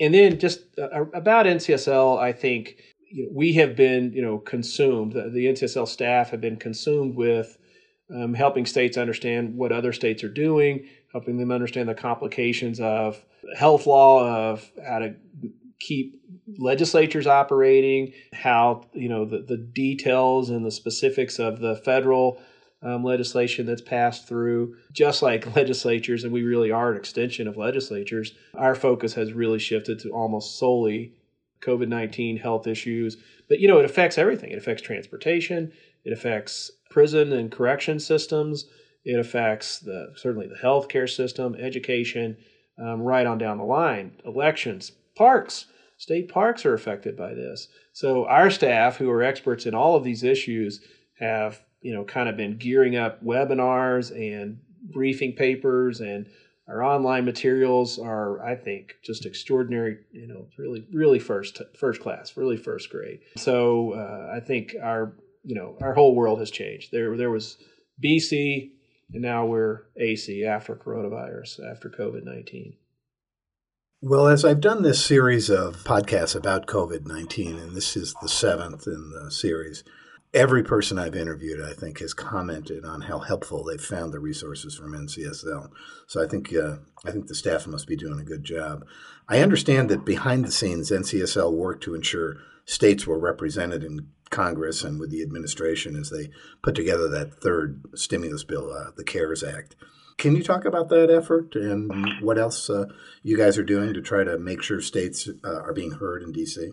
And 0.00 0.14
then 0.14 0.38
just 0.38 0.60
uh, 0.78 1.04
about 1.12 1.46
NCSL, 1.46 2.18
I 2.18 2.32
think 2.32 2.76
you 3.10 3.24
know, 3.24 3.30
we 3.34 3.54
have 3.54 3.76
been 3.76 4.12
you 4.12 4.22
know 4.22 4.38
consumed. 4.38 5.12
The, 5.12 5.30
the 5.30 5.46
NCSL 5.46 5.88
staff 5.88 6.30
have 6.30 6.40
been 6.40 6.56
consumed 6.56 7.16
with 7.16 7.58
um, 8.14 8.34
helping 8.34 8.66
states 8.66 8.96
understand 8.96 9.56
what 9.56 9.72
other 9.72 9.92
states 9.92 10.22
are 10.22 10.32
doing, 10.32 10.86
helping 11.12 11.38
them 11.38 11.52
understand 11.52 11.88
the 11.88 11.94
complications 11.94 12.80
of 12.80 13.24
health 13.56 13.86
law, 13.86 14.50
of 14.50 14.70
how 14.84 14.98
to 14.98 15.14
keep 15.78 16.20
legislatures 16.58 17.26
operating, 17.26 18.12
how 18.32 18.84
you 18.92 19.08
know 19.08 19.24
the, 19.24 19.38
the 19.38 19.56
details 19.56 20.50
and 20.50 20.64
the 20.64 20.70
specifics 20.70 21.38
of 21.38 21.60
the 21.60 21.76
federal 21.76 22.40
um, 22.82 23.04
legislation 23.04 23.66
that's 23.66 23.82
passed 23.82 24.26
through. 24.26 24.76
Just 24.92 25.22
like 25.22 25.54
legislatures, 25.56 26.24
and 26.24 26.32
we 26.32 26.42
really 26.42 26.70
are 26.70 26.92
an 26.92 26.96
extension 26.96 27.46
of 27.46 27.56
legislatures, 27.56 28.34
our 28.54 28.74
focus 28.74 29.14
has 29.14 29.32
really 29.32 29.58
shifted 29.58 29.98
to 30.00 30.10
almost 30.10 30.58
solely 30.58 31.14
COVID 31.62 31.88
19 31.88 32.38
health 32.38 32.66
issues. 32.66 33.16
But, 33.48 33.60
you 33.60 33.68
know, 33.68 33.78
it 33.78 33.84
affects 33.84 34.18
everything. 34.18 34.50
It 34.50 34.58
affects 34.58 34.82
transportation, 34.82 35.72
it 36.04 36.12
affects 36.12 36.70
prison 36.90 37.32
and 37.32 37.50
correction 37.50 38.00
systems, 38.00 38.66
it 39.04 39.18
affects 39.18 39.78
the, 39.78 40.12
certainly 40.16 40.46
the 40.46 40.56
healthcare 40.56 41.08
system, 41.08 41.54
education, 41.54 42.36
um, 42.78 43.02
right 43.02 43.26
on 43.26 43.38
down 43.38 43.58
the 43.58 43.64
line, 43.64 44.12
elections, 44.24 44.92
parks. 45.16 45.66
State 45.98 46.28
parks 46.28 46.66
are 46.66 46.74
affected 46.74 47.16
by 47.16 47.34
this. 47.34 47.68
So, 47.92 48.26
our 48.26 48.50
staff, 48.50 48.96
who 48.96 49.10
are 49.10 49.22
experts 49.22 49.66
in 49.66 49.74
all 49.74 49.94
of 49.94 50.02
these 50.02 50.24
issues, 50.24 50.80
have 51.18 51.60
you 51.80 51.92
know 51.94 52.04
kind 52.04 52.28
of 52.28 52.36
been 52.36 52.56
gearing 52.56 52.96
up 52.96 53.22
webinars 53.22 54.10
and 54.10 54.58
briefing 54.92 55.32
papers 55.34 56.00
and 56.00 56.26
our 56.68 56.82
online 56.82 57.24
materials 57.24 57.98
are 57.98 58.42
i 58.42 58.54
think 58.54 58.94
just 59.04 59.26
extraordinary 59.26 59.98
you 60.12 60.26
know 60.26 60.46
really 60.58 60.86
really 60.92 61.18
first 61.18 61.60
first 61.78 62.00
class 62.00 62.36
really 62.36 62.56
first 62.56 62.90
grade 62.90 63.20
so 63.36 63.92
uh, 63.92 64.34
i 64.34 64.40
think 64.40 64.74
our 64.82 65.12
you 65.44 65.54
know 65.54 65.76
our 65.80 65.92
whole 65.92 66.14
world 66.14 66.38
has 66.38 66.50
changed 66.50 66.90
there 66.92 67.16
there 67.16 67.30
was 67.30 67.58
bc 68.02 68.70
and 69.12 69.22
now 69.22 69.46
we're 69.46 69.82
ac 69.96 70.44
after 70.44 70.74
coronavirus 70.74 71.60
after 71.70 71.88
covid-19 71.88 72.74
well, 74.04 74.26
as 74.26 74.44
I've 74.44 74.60
done 74.60 74.82
this 74.82 75.04
series 75.04 75.48
of 75.48 75.76
podcasts 75.84 76.34
about 76.34 76.66
COVID 76.66 77.06
19, 77.06 77.56
and 77.56 77.76
this 77.76 77.96
is 77.96 78.16
the 78.20 78.28
seventh 78.28 78.88
in 78.88 79.12
the 79.12 79.30
series, 79.30 79.84
every 80.34 80.64
person 80.64 80.98
I've 80.98 81.14
interviewed, 81.14 81.64
I 81.64 81.72
think, 81.72 82.00
has 82.00 82.14
commented 82.14 82.84
on 82.84 83.02
how 83.02 83.20
helpful 83.20 83.62
they've 83.62 83.80
found 83.80 84.12
the 84.12 84.18
resources 84.18 84.76
from 84.76 84.92
NCSL. 84.92 85.70
So 86.08 86.20
I 86.20 86.26
think 86.26 86.52
uh, 86.54 86.78
I 87.04 87.10
think 87.10 87.28
the 87.28 87.34
staff 87.34 87.66
must 87.66 87.86
be 87.86 87.96
doing 87.96 88.18
a 88.18 88.24
good 88.24 88.42
job. 88.44 88.84
I 89.28 89.38
understand 89.38 89.88
that 89.90 90.04
behind 90.04 90.44
the 90.44 90.50
scenes, 90.50 90.90
NCSL 90.90 91.52
worked 91.52 91.84
to 91.84 91.94
ensure 91.94 92.38
states 92.64 93.06
were 93.06 93.18
represented 93.18 93.84
in 93.84 94.08
Congress 94.32 94.82
and 94.82 94.98
with 94.98 95.10
the 95.10 95.22
administration 95.22 95.94
as 95.94 96.10
they 96.10 96.30
put 96.62 96.74
together 96.74 97.08
that 97.08 97.40
third 97.40 97.84
stimulus 97.94 98.42
bill, 98.42 98.72
uh, 98.72 98.90
the 98.96 99.04
CARES 99.04 99.44
Act. 99.44 99.76
Can 100.18 100.34
you 100.34 100.42
talk 100.42 100.64
about 100.64 100.88
that 100.88 101.10
effort 101.10 101.54
and 101.54 102.20
what 102.20 102.38
else 102.38 102.68
uh, 102.68 102.86
you 103.22 103.36
guys 103.36 103.56
are 103.58 103.64
doing 103.64 103.94
to 103.94 104.02
try 104.02 104.24
to 104.24 104.38
make 104.38 104.62
sure 104.62 104.80
states 104.80 105.28
uh, 105.44 105.60
are 105.60 105.72
being 105.72 105.92
heard 105.92 106.22
in 106.22 106.32
D.C.? 106.32 106.72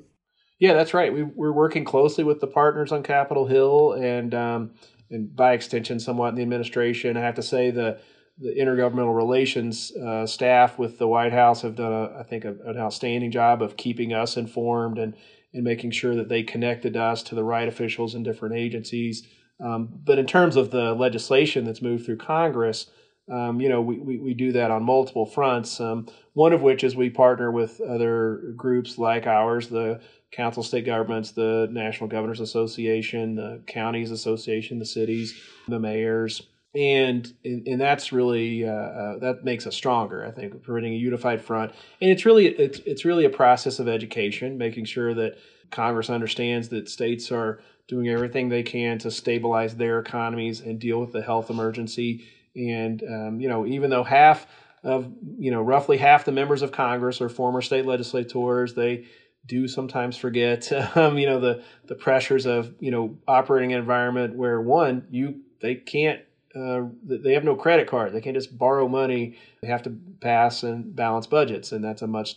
Yeah, 0.59 0.73
that's 0.73 0.93
right. 0.93 1.13
We, 1.13 1.23
we're 1.23 1.53
working 1.53 1.85
closely 1.85 2.23
with 2.23 2.41
the 2.41 2.47
partners 2.47 2.91
on 2.91 3.01
Capitol 3.03 3.47
Hill 3.47 3.93
and 3.93 4.33
um, 4.33 4.71
and 5.09 5.35
by 5.35 5.53
extension, 5.53 5.99
somewhat 5.99 6.29
in 6.29 6.35
the 6.35 6.41
administration. 6.41 7.17
I 7.17 7.21
have 7.21 7.35
to 7.35 7.43
say 7.43 7.71
the 7.71 7.99
the 8.37 8.55
intergovernmental 8.55 9.15
relations 9.15 9.91
uh, 9.95 10.25
staff 10.25 10.77
with 10.79 10.97
the 10.97 11.07
White 11.07 11.33
House 11.33 11.61
have 11.63 11.75
done, 11.75 11.91
a, 11.91 12.19
I 12.19 12.23
think, 12.23 12.45
a, 12.45 12.55
an 12.65 12.77
outstanding 12.77 13.31
job 13.31 13.61
of 13.61 13.75
keeping 13.75 14.13
us 14.13 14.37
informed 14.37 14.97
and 14.97 15.13
and 15.53 15.63
making 15.63 15.91
sure 15.91 16.15
that 16.15 16.29
they 16.29 16.43
connected 16.43 16.95
us 16.95 17.23
to 17.23 17.35
the 17.35 17.43
right 17.43 17.67
officials 17.67 18.15
in 18.15 18.23
different 18.23 18.55
agencies. 18.55 19.27
Um, 19.59 19.89
but 20.03 20.19
in 20.19 20.25
terms 20.25 20.55
of 20.55 20.71
the 20.71 20.93
legislation 20.93 21.65
that's 21.65 21.81
moved 21.81 22.05
through 22.05 22.17
Congress, 22.17 22.89
um, 23.31 23.62
you 23.62 23.69
know, 23.69 23.81
we, 23.81 23.99
we, 23.99 24.17
we, 24.17 24.33
do 24.33 24.51
that 24.53 24.71
on 24.71 24.83
multiple 24.83 25.25
fronts. 25.25 25.79
Um, 25.79 26.07
one 26.33 26.51
of 26.51 26.62
which 26.63 26.83
is 26.83 26.95
we 26.95 27.12
partner 27.12 27.51
with 27.51 27.79
other 27.81 28.53
groups 28.55 28.97
like 28.97 29.27
ours, 29.27 29.69
the 29.69 30.01
Council 30.31 30.62
of 30.62 30.67
State 30.67 30.85
Governments, 30.85 31.31
the 31.31 31.67
National 31.71 32.09
Governors 32.09 32.39
Association, 32.39 33.35
the 33.35 33.62
Counties 33.67 34.09
Association, 34.09 34.79
the 34.79 34.85
cities, 34.85 35.39
the 35.67 35.79
mayors, 35.79 36.41
and 36.75 37.34
and, 37.43 37.82
that's 37.82 38.12
really 38.12 38.67
uh, 38.67 38.71
uh, 38.71 39.19
that 39.19 39.43
makes 39.43 39.65
us 39.65 39.75
stronger. 39.75 40.25
I 40.25 40.32
think 40.32 40.62
providing 40.62 40.93
a 40.93 40.97
unified 40.97 41.41
front, 41.41 41.71
and 41.99 42.12
it's 42.12 42.25
really 42.25 42.47
it's 42.47 42.79
it's 42.79 43.05
really 43.05 43.25
a 43.25 43.29
process 43.29 43.79
of 43.79 43.88
education, 43.88 44.58
making 44.58 44.86
sure 44.86 45.13
that 45.15 45.38
Congress 45.71 46.10
understands 46.10 46.69
that 46.69 46.88
states 46.88 47.32
are 47.32 47.62
doing 47.88 48.08
everything 48.08 48.49
they 48.49 48.62
can 48.62 48.99
to 48.99 49.10
stabilize 49.10 49.75
their 49.75 49.99
economies 49.99 50.62
and 50.62 50.79
deal 50.79 50.99
with 50.99 51.12
the 51.12 51.23
health 51.23 51.49
emergency. 51.49 52.23
And 52.55 53.01
um, 53.03 53.39
you 53.41 53.49
know, 53.49 53.65
even 53.65 53.89
though 53.89 54.03
half 54.03 54.45
of 54.84 55.12
you 55.39 55.49
know 55.49 55.62
roughly 55.63 55.97
half 55.97 56.23
the 56.23 56.32
members 56.32 56.62
of 56.62 56.71
Congress 56.71 57.19
are 57.19 57.29
former 57.29 57.63
state 57.63 57.88
legislators, 57.88 58.75
they 58.75 59.05
do 59.47 59.67
sometimes 59.67 60.17
forget 60.17 60.71
um, 60.95 61.17
you 61.17 61.25
know 61.25 61.39
the 61.39 61.63
the 61.86 61.95
pressures 61.95 62.45
of 62.45 62.75
you 62.79 62.91
know 62.91 63.17
operating 63.27 63.73
an 63.73 63.79
environment 63.79 64.36
where 64.36 64.62
one 64.62 65.08
you 65.10 65.41
they 65.62 65.75
can't 65.75 66.21
uh, 66.55 66.81
they 67.03 67.33
have 67.33 67.43
no 67.43 67.55
credit 67.55 67.88
card. 67.88 68.13
They 68.13 68.21
can't 68.21 68.35
just 68.35 68.57
borrow 68.57 68.88
money. 68.88 69.38
They 69.62 69.67
have 69.67 69.83
to 69.83 69.95
pass 70.21 70.63
and 70.63 70.95
balance 70.95 71.27
budgets 71.27 71.71
and 71.71 71.83
that's 71.83 72.01
a 72.01 72.07
much 72.07 72.35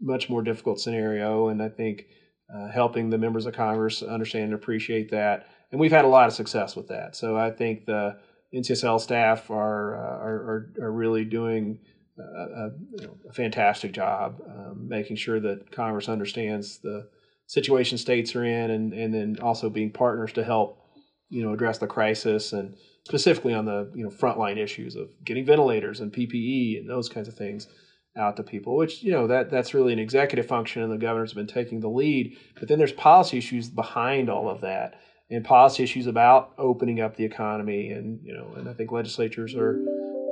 much 0.00 0.28
more 0.28 0.42
difficult 0.42 0.80
scenario 0.80 1.48
and 1.48 1.62
I 1.62 1.68
think 1.68 2.06
uh, 2.54 2.68
helping 2.68 3.10
the 3.10 3.18
members 3.18 3.46
of 3.46 3.54
Congress 3.54 4.02
understand 4.02 4.46
and 4.46 4.54
appreciate 4.54 5.10
that. 5.12 5.46
And 5.70 5.80
we've 5.80 5.92
had 5.92 6.04
a 6.04 6.08
lot 6.08 6.26
of 6.26 6.34
success 6.34 6.76
with 6.76 6.88
that. 6.88 7.16
So 7.16 7.36
I 7.36 7.50
think 7.50 7.86
the 7.86 8.16
NCSL 8.54 9.00
staff 9.00 9.50
are 9.50 9.96
uh, 9.96 10.18
are, 10.24 10.72
are 10.82 10.92
really 10.92 11.24
doing 11.24 11.78
a, 12.18 12.70
you 12.92 13.06
know, 13.06 13.16
a 13.28 13.32
fantastic 13.32 13.92
job 13.92 14.40
um, 14.46 14.88
making 14.88 15.16
sure 15.16 15.40
that 15.40 15.70
Congress 15.72 16.08
understands 16.08 16.78
the 16.78 17.08
situation 17.46 17.98
states 17.98 18.34
are 18.36 18.44
in, 18.44 18.70
and 18.70 18.92
and 18.92 19.12
then 19.12 19.38
also 19.42 19.68
being 19.68 19.90
partners 19.90 20.32
to 20.34 20.44
help 20.44 20.80
you 21.28 21.42
know 21.42 21.52
address 21.52 21.78
the 21.78 21.86
crisis 21.86 22.52
and 22.52 22.76
specifically 23.06 23.54
on 23.54 23.64
the 23.64 23.90
you 23.94 24.04
know 24.04 24.10
frontline 24.10 24.56
issues 24.56 24.96
of 24.96 25.08
getting 25.24 25.44
ventilators 25.44 26.00
and 26.00 26.12
PPE 26.12 26.78
and 26.80 26.88
those 26.88 27.08
kinds 27.08 27.28
of 27.28 27.34
things 27.34 27.68
out 28.16 28.36
to 28.36 28.42
people, 28.42 28.76
which 28.76 29.02
you 29.02 29.12
know 29.12 29.26
that 29.26 29.50
that's 29.50 29.74
really 29.74 29.92
an 29.92 29.98
executive 29.98 30.46
function, 30.46 30.82
and 30.82 30.92
the 30.92 30.98
governor's 30.98 31.32
been 31.32 31.46
taking 31.46 31.80
the 31.80 31.88
lead. 31.88 32.36
But 32.58 32.68
then 32.68 32.78
there's 32.78 32.92
policy 32.92 33.38
issues 33.38 33.68
behind 33.68 34.30
all 34.30 34.48
of 34.48 34.60
that, 34.62 35.00
and 35.30 35.44
policy 35.44 35.82
issues 35.82 36.06
about 36.06 36.54
opening 36.58 37.00
up 37.00 37.16
the 37.16 37.24
economy, 37.24 37.90
and 37.90 38.20
you 38.22 38.32
know, 38.32 38.54
and 38.56 38.68
I 38.68 38.72
think 38.72 38.92
legislatures 38.92 39.54
are 39.54 39.80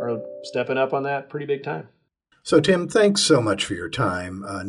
are 0.00 0.20
stepping 0.44 0.78
up 0.78 0.92
on 0.92 1.02
that 1.04 1.28
pretty 1.28 1.46
big 1.46 1.62
time. 1.62 1.88
So, 2.44 2.60
Tim, 2.60 2.88
thanks 2.88 3.22
so 3.22 3.40
much 3.40 3.64
for 3.64 3.74
your 3.74 3.88
time. 3.88 4.44
Uh, 4.44 4.64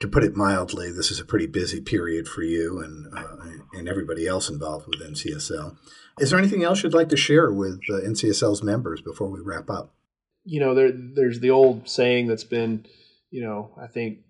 to 0.00 0.08
put 0.08 0.24
it 0.24 0.36
mildly, 0.36 0.92
this 0.92 1.10
is 1.10 1.20
a 1.20 1.24
pretty 1.24 1.46
busy 1.46 1.80
period 1.80 2.28
for 2.28 2.42
you 2.42 2.80
and 2.80 3.06
uh, 3.16 3.36
and 3.72 3.88
everybody 3.88 4.26
else 4.26 4.48
involved 4.48 4.86
with 4.86 5.00
NCSL. 5.00 5.76
Is 6.20 6.30
there 6.30 6.38
anything 6.38 6.62
else 6.62 6.82
you'd 6.82 6.94
like 6.94 7.08
to 7.10 7.16
share 7.16 7.50
with 7.52 7.80
uh, 7.90 8.00
NCSL's 8.00 8.62
members 8.62 9.00
before 9.00 9.30
we 9.30 9.40
wrap 9.40 9.68
up? 9.70 9.94
You 10.44 10.60
know, 10.60 10.74
there, 10.74 10.92
there's 10.92 11.40
the 11.40 11.50
old 11.50 11.88
saying 11.88 12.28
that's 12.28 12.44
been, 12.44 12.86
you 13.30 13.42
know, 13.42 13.72
I 13.80 13.86
think 13.86 14.20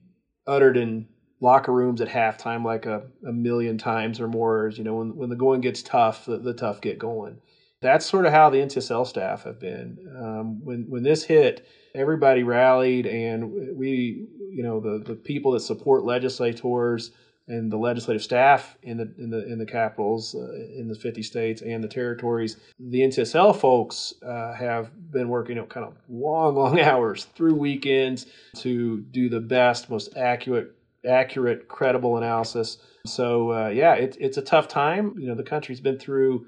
uttered 0.46 0.76
in 0.76 1.09
locker 1.40 1.72
rooms 1.72 2.00
at 2.00 2.09
halftime 2.09 2.64
like 2.64 2.87
a, 2.87 3.02
a 3.26 3.33
million 3.33 3.79
times 3.79 4.20
or 4.20 4.26
more. 4.26 4.68
Is, 4.68 4.79
you 4.79 4.85
know, 4.85 4.94
when, 4.94 5.16
when 5.16 5.29
the 5.29 5.37
going 5.37 5.61
gets 5.61 5.83
tough, 5.83 6.24
the, 6.24 6.38
the 6.38 6.55
tough 6.55 6.81
get 6.81 6.98
going 6.98 7.40
that's 7.83 8.07
sort 8.07 8.26
of 8.26 8.33
how 8.33 8.50
the 8.50 8.59
NCSL 8.59 9.07
staff 9.07 9.44
have 9.44 9.61
been. 9.61 9.98
Um, 10.18 10.64
when 10.64 10.87
when 10.88 11.02
this 11.02 11.24
hit, 11.24 11.66
everybody 11.94 12.42
rallied, 12.42 13.07
and 13.07 13.76
we, 13.76 14.26
you 14.50 14.62
know, 14.62 14.80
the 14.80 15.02
the 15.04 15.14
people 15.14 15.52
that 15.52 15.61
support 15.61 16.04
legislators 16.04 17.11
and 17.48 17.70
the 17.70 17.76
legislative 17.76 18.22
staff 18.22 18.76
in 18.82 18.96
the 18.96 19.12
in 19.18 19.30
the 19.30 19.46
in 19.46 19.59
the 19.59 19.66
capitals 19.66 20.35
uh, 20.35 20.52
in 20.76 20.88
the 20.88 20.94
50 20.94 21.22
states 21.22 21.62
and 21.62 21.82
the 21.82 21.88
territories 21.88 22.56
the 22.80 23.00
NCSL 23.00 23.56
folks 23.56 24.14
uh, 24.24 24.52
have 24.54 24.90
been 25.12 25.28
working 25.28 25.56
you 25.56 25.62
know, 25.62 25.68
kind 25.68 25.87
of 25.87 25.94
long 26.09 26.56
long 26.56 26.80
hours 26.80 27.24
through 27.37 27.54
weekends 27.54 28.26
to 28.56 29.00
do 29.12 29.28
the 29.28 29.40
best 29.40 29.90
most 29.90 30.16
accurate 30.16 30.72
accurate 31.06 31.68
credible 31.68 32.16
analysis. 32.16 32.78
So 33.06 33.52
uh, 33.52 33.68
yeah 33.68 33.94
it, 33.94 34.16
it's 34.18 34.38
a 34.38 34.42
tough 34.42 34.66
time. 34.66 35.14
You 35.18 35.28
know 35.28 35.35
the 35.35 35.44
country's 35.44 35.80
been 35.80 35.98
through 35.98 36.46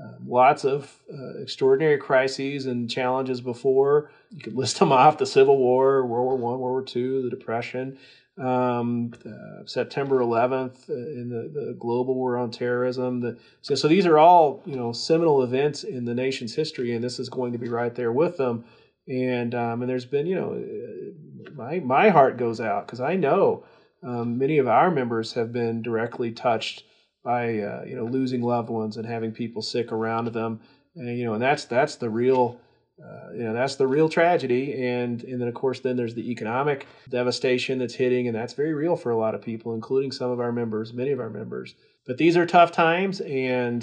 um, 0.00 0.28
lots 0.28 0.64
of 0.64 0.90
uh, 1.12 1.40
extraordinary 1.40 1.98
crises 1.98 2.66
and 2.66 2.90
challenges 2.90 3.40
before. 3.40 4.10
You 4.30 4.40
could 4.40 4.56
list 4.56 4.78
them 4.80 4.92
off: 4.92 5.18
the 5.18 5.26
Civil 5.26 5.58
War, 5.58 6.04
World 6.06 6.24
War 6.24 6.36
One, 6.36 6.60
World 6.60 6.60
War 6.60 6.82
Two, 6.82 7.22
the 7.22 7.30
Depression, 7.30 7.98
um, 8.38 9.12
uh, 9.26 9.66
September 9.66 10.20
11th, 10.20 10.88
uh, 10.88 10.94
in 10.94 11.28
the, 11.28 11.60
the 11.60 11.76
global 11.78 12.14
war 12.14 12.38
on 12.38 12.50
terrorism. 12.50 13.20
The, 13.20 13.38
so, 13.60 13.74
so 13.74 13.88
these 13.88 14.06
are 14.06 14.18
all 14.18 14.62
you 14.64 14.76
know 14.76 14.92
seminal 14.92 15.42
events 15.42 15.84
in 15.84 16.04
the 16.04 16.14
nation's 16.14 16.54
history, 16.54 16.94
and 16.94 17.04
this 17.04 17.18
is 17.18 17.28
going 17.28 17.52
to 17.52 17.58
be 17.58 17.68
right 17.68 17.94
there 17.94 18.12
with 18.12 18.36
them. 18.36 18.64
And 19.08 19.54
um, 19.54 19.82
and 19.82 19.90
there's 19.90 20.06
been 20.06 20.26
you 20.26 20.36
know 20.36 20.52
uh, 20.52 21.50
my 21.54 21.80
my 21.80 22.08
heart 22.08 22.36
goes 22.36 22.60
out 22.60 22.86
because 22.86 23.00
I 23.00 23.16
know 23.16 23.64
um, 24.02 24.38
many 24.38 24.58
of 24.58 24.68
our 24.68 24.90
members 24.90 25.34
have 25.34 25.52
been 25.52 25.82
directly 25.82 26.30
touched 26.30 26.84
by 27.24 27.58
uh, 27.58 27.84
you 27.86 27.96
know 27.96 28.04
losing 28.04 28.42
loved 28.42 28.68
ones 28.68 28.96
and 28.96 29.06
having 29.06 29.32
people 29.32 29.62
sick 29.62 29.92
around 29.92 30.26
them. 30.32 30.60
And, 30.96 31.18
you 31.18 31.24
know, 31.24 31.34
and 31.34 31.42
that's 31.42 31.64
that's 31.64 31.96
the 31.96 32.10
real. 32.10 32.60
Uh, 33.02 33.32
you 33.32 33.44
know 33.44 33.54
that's 33.54 33.76
the 33.76 33.86
real 33.86 34.10
tragedy. 34.10 34.84
And 34.84 35.24
and 35.24 35.40
then 35.40 35.48
of 35.48 35.54
course 35.54 35.80
then 35.80 35.96
there's 35.96 36.14
the 36.14 36.30
economic 36.30 36.86
devastation 37.08 37.78
that's 37.78 37.94
hitting 37.94 38.26
and 38.26 38.36
that's 38.36 38.52
very 38.52 38.74
real 38.74 38.94
for 38.94 39.10
a 39.10 39.16
lot 39.16 39.34
of 39.34 39.40
people 39.40 39.72
including 39.72 40.12
some 40.12 40.30
of 40.30 40.38
our 40.38 40.52
members 40.52 40.92
many 40.92 41.10
of 41.10 41.18
our 41.18 41.30
members. 41.30 41.74
But 42.06 42.18
these 42.18 42.36
are 42.36 42.44
tough 42.44 42.72
times 42.72 43.22
and 43.22 43.82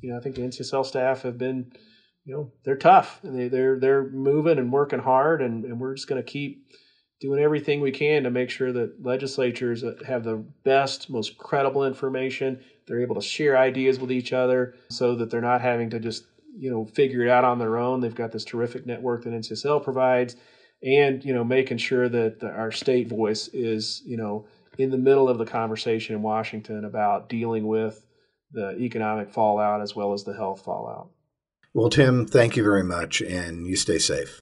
you 0.00 0.10
know 0.10 0.16
i 0.16 0.20
think 0.20 0.34
the 0.34 0.42
ncsl 0.42 0.84
staff 0.86 1.22
have 1.22 1.36
been 1.36 1.72
you 2.24 2.34
know 2.34 2.52
they're 2.64 2.76
tough. 2.76 3.20
They, 3.22 3.48
they're 3.48 3.78
they're 3.78 4.10
moving 4.10 4.58
and 4.58 4.72
working 4.72 4.98
hard 4.98 5.42
and, 5.42 5.64
and 5.64 5.78
we're 5.78 5.94
just 5.94 6.08
going 6.08 6.22
to 6.22 6.30
keep 6.30 6.66
doing 7.20 7.40
everything 7.40 7.80
we 7.80 7.92
can 7.92 8.24
to 8.24 8.30
make 8.30 8.50
sure 8.50 8.72
that 8.72 9.02
legislatures 9.04 9.84
have 10.06 10.24
the 10.24 10.44
best 10.64 11.10
most 11.10 11.38
credible 11.38 11.84
information 11.84 12.60
they're 12.86 13.02
able 13.02 13.14
to 13.14 13.20
share 13.20 13.56
ideas 13.56 13.98
with 13.98 14.12
each 14.12 14.32
other 14.32 14.74
so 14.88 15.14
that 15.14 15.30
they're 15.30 15.40
not 15.40 15.60
having 15.60 15.90
to 15.90 15.98
just 15.98 16.24
you 16.56 16.70
know 16.70 16.84
figure 16.84 17.22
it 17.22 17.30
out 17.30 17.44
on 17.44 17.58
their 17.58 17.78
own 17.78 18.00
they've 18.00 18.14
got 18.14 18.32
this 18.32 18.44
terrific 18.44 18.86
network 18.86 19.24
that 19.24 19.32
ncsl 19.32 19.82
provides 19.82 20.36
and 20.82 21.24
you 21.24 21.34
know 21.34 21.44
making 21.44 21.78
sure 21.78 22.08
that 22.08 22.40
the, 22.40 22.48
our 22.48 22.70
state 22.70 23.08
voice 23.08 23.48
is 23.48 24.02
you 24.04 24.16
know 24.16 24.46
in 24.78 24.90
the 24.90 24.98
middle 24.98 25.28
of 25.28 25.38
the 25.38 25.46
conversation 25.46 26.14
in 26.14 26.22
washington 26.22 26.84
about 26.84 27.28
dealing 27.28 27.66
with 27.66 28.06
the 28.52 28.76
economic 28.78 29.30
fallout 29.30 29.80
as 29.80 29.96
well 29.96 30.12
as 30.12 30.24
the 30.24 30.34
health 30.34 30.62
fallout 30.64 31.08
well, 31.76 31.90
Tim, 31.90 32.24
thank 32.24 32.56
you 32.56 32.62
very 32.62 32.84
much, 32.84 33.20
and 33.20 33.66
you 33.66 33.74
stay 33.74 33.98
safe. 33.98 34.40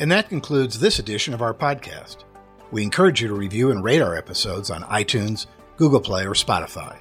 And 0.00 0.10
that 0.10 0.28
concludes 0.28 0.80
this 0.80 0.98
edition 0.98 1.32
of 1.32 1.42
our 1.42 1.54
podcast. 1.54 2.24
We 2.72 2.82
encourage 2.84 3.20
you 3.20 3.28
to 3.28 3.34
review 3.34 3.70
and 3.72 3.82
rate 3.82 4.00
our 4.00 4.16
episodes 4.16 4.70
on 4.70 4.82
iTunes, 4.84 5.46
Google 5.76 6.00
Play, 6.00 6.24
or 6.24 6.34
Spotify. 6.34 6.98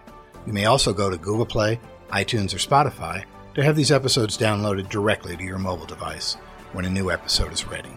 You 0.48 0.54
may 0.54 0.66
also 0.66 0.94
go 0.94 1.10
to 1.10 1.18
Google 1.18 1.46
Play, 1.46 1.80
iTunes, 2.10 2.54
or 2.54 2.58
Spotify 2.58 3.24
to 3.54 3.64
have 3.64 3.76
these 3.76 3.92
episodes 3.92 4.38
downloaded 4.38 4.90
directly 4.90 5.38
to 5.38 5.44
your 5.44 5.60
mobile 5.60 5.86
device 5.86 6.36
when 6.74 6.86
a 6.86 6.90
new 6.90 7.12
episode 7.12 7.54
is 7.54 7.68
ready. 7.68 7.92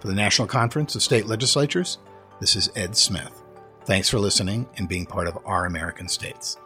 For 0.00 0.08
the 0.08 0.14
National 0.14 0.46
Conference 0.46 0.94
of 0.94 1.02
State 1.02 1.26
Legislatures, 1.26 1.98
this 2.38 2.54
is 2.54 2.70
Ed 2.76 2.96
Smith. 2.96 3.42
Thanks 3.84 4.10
for 4.10 4.18
listening 4.18 4.68
and 4.76 4.88
being 4.88 5.06
part 5.06 5.26
of 5.26 5.38
our 5.46 5.64
American 5.64 6.08
states. 6.08 6.58